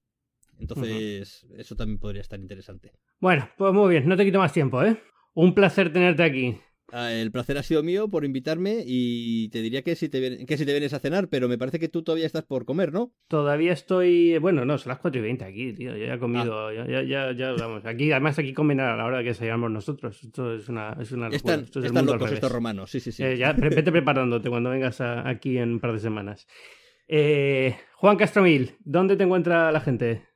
[0.59, 2.93] Entonces, eso también podría estar interesante.
[3.21, 4.97] Bueno, pues muy bien, no te quito más tiempo, ¿eh?
[5.35, 6.57] Un placer tenerte aquí.
[6.91, 10.57] Ah, el placer ha sido mío por invitarme y te diría que si te, que
[10.57, 13.13] si te vienes a cenar, pero me parece que tú todavía estás por comer, ¿no?
[13.27, 14.39] Todavía estoy.
[14.39, 15.95] Bueno, no, son las 4 y 20 aquí, tío.
[15.95, 16.73] Ya he comido, ah.
[16.73, 17.85] ya, ya, ya, vamos.
[17.85, 20.21] Aquí, además, aquí comen a la hora que salgamos nosotros.
[20.23, 23.23] Esto es una, es una Están, Esto están locos estos romanos, sí, sí, sí.
[23.23, 26.47] Eh, ya, vete preparándote cuando vengas aquí en un par de semanas.
[27.07, 30.30] Eh, Juan Castromil, ¿dónde te encuentra la gente?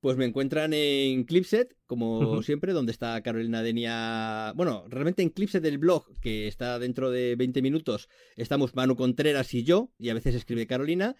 [0.00, 4.52] Pues me encuentran en Clipset, como siempre, donde está Carolina Denia.
[4.56, 9.52] Bueno, realmente en Clipset del blog, que está dentro de 20 minutos, estamos Manu Contreras
[9.52, 11.16] y yo, y a veces escribe Carolina.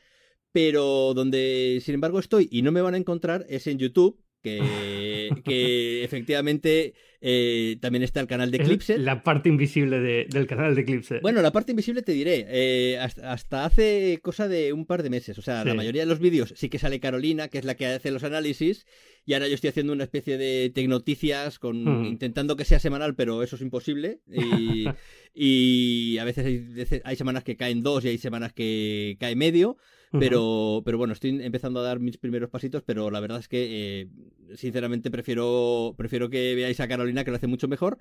[0.53, 4.61] Pero donde, sin embargo, estoy y no me van a encontrar es en YouTube, que,
[5.45, 8.97] que efectivamente eh, también está el canal de Eclipse.
[8.99, 11.21] La parte invisible del canal de Eclipse.
[11.21, 15.39] Bueno, la parte invisible te diré, eh, hasta, hace cosa de un par de meses,
[15.39, 17.87] o sea, la mayoría de los vídeos sí que sale Carolina, que es la que
[17.87, 18.87] hace los análisis,
[19.27, 23.43] y ahora yo estoy haciendo una especie de tecnoticias, con, intentando que sea semanal, pero
[23.43, 24.87] eso es imposible, y,
[25.35, 29.77] y a veces hay, hay semanas que caen dos y hay semanas que cae medio.
[30.19, 34.01] Pero, pero bueno, estoy empezando a dar mis primeros pasitos, pero la verdad es que,
[34.01, 34.09] eh,
[34.57, 37.99] sinceramente, prefiero, prefiero que veáis a Carolina, que lo hace mucho mejor.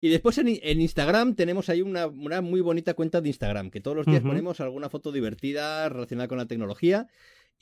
[0.00, 3.94] Y después en, Instagram tenemos ahí una, una, muy bonita cuenta de Instagram, que todos
[3.94, 7.06] los días ponemos alguna foto divertida relacionada con la tecnología.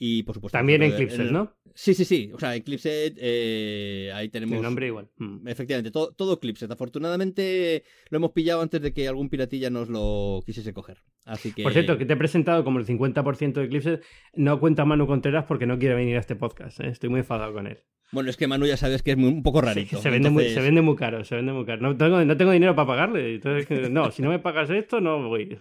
[0.01, 0.57] Y por supuesto.
[0.57, 1.53] También en Clipset, ¿no?
[1.75, 2.31] Sí, sí, sí.
[2.33, 4.55] O sea, en Clipset eh, ahí tenemos.
[4.55, 5.09] El nombre igual.
[5.17, 5.45] Mm.
[5.47, 6.71] Efectivamente, todo, todo Clipset.
[6.71, 11.03] Afortunadamente lo hemos pillado antes de que algún piratilla nos lo quisiese coger.
[11.25, 11.63] Así que.
[11.63, 14.03] Por cierto, que te he presentado como el 50% de Clipset.
[14.33, 16.79] No cuenta Manu Contreras porque no quiere venir a este podcast.
[16.79, 16.87] ¿eh?
[16.87, 17.79] Estoy muy enfadado con él.
[18.11, 20.01] Bueno, es que Manu ya sabes que es un poco rarito.
[20.01, 21.81] se, vende muy, se vende muy caro, se vende muy caro.
[21.81, 23.35] No tengo, no tengo dinero para pagarle.
[23.35, 25.59] Entonces, no, si no me pagas esto, no voy.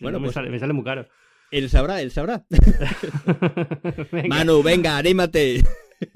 [0.00, 1.06] bueno, me, pues sale, me sale muy caro.
[1.50, 2.44] Él sabrá, él sabrá.
[4.28, 5.62] Manu, venga, anímate.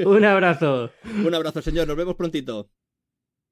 [0.04, 0.90] Un abrazo.
[1.24, 1.88] Un abrazo, señor.
[1.88, 2.68] Nos vemos prontito.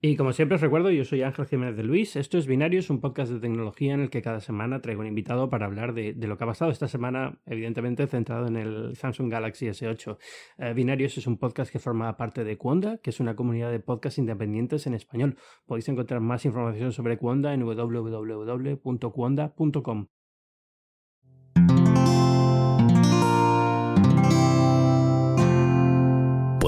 [0.02, 2.16] Y como siempre os recuerdo, yo soy Ángel Jiménez de Luis.
[2.16, 5.50] Esto es Binarios, un podcast de tecnología en el que cada semana traigo un invitado
[5.50, 9.66] para hablar de, lo que ha pasado esta semana, evidentemente centrado en el Samsung Galaxy
[9.66, 10.16] S8.
[10.56, 13.80] Eh, Binarios es un podcast que forma parte de Cuonda, que es una comunidad de
[13.80, 15.36] podcasts independientes en español.
[15.66, 20.08] Podéis encontrar más información sobre Cuonda en www.cuonda.com.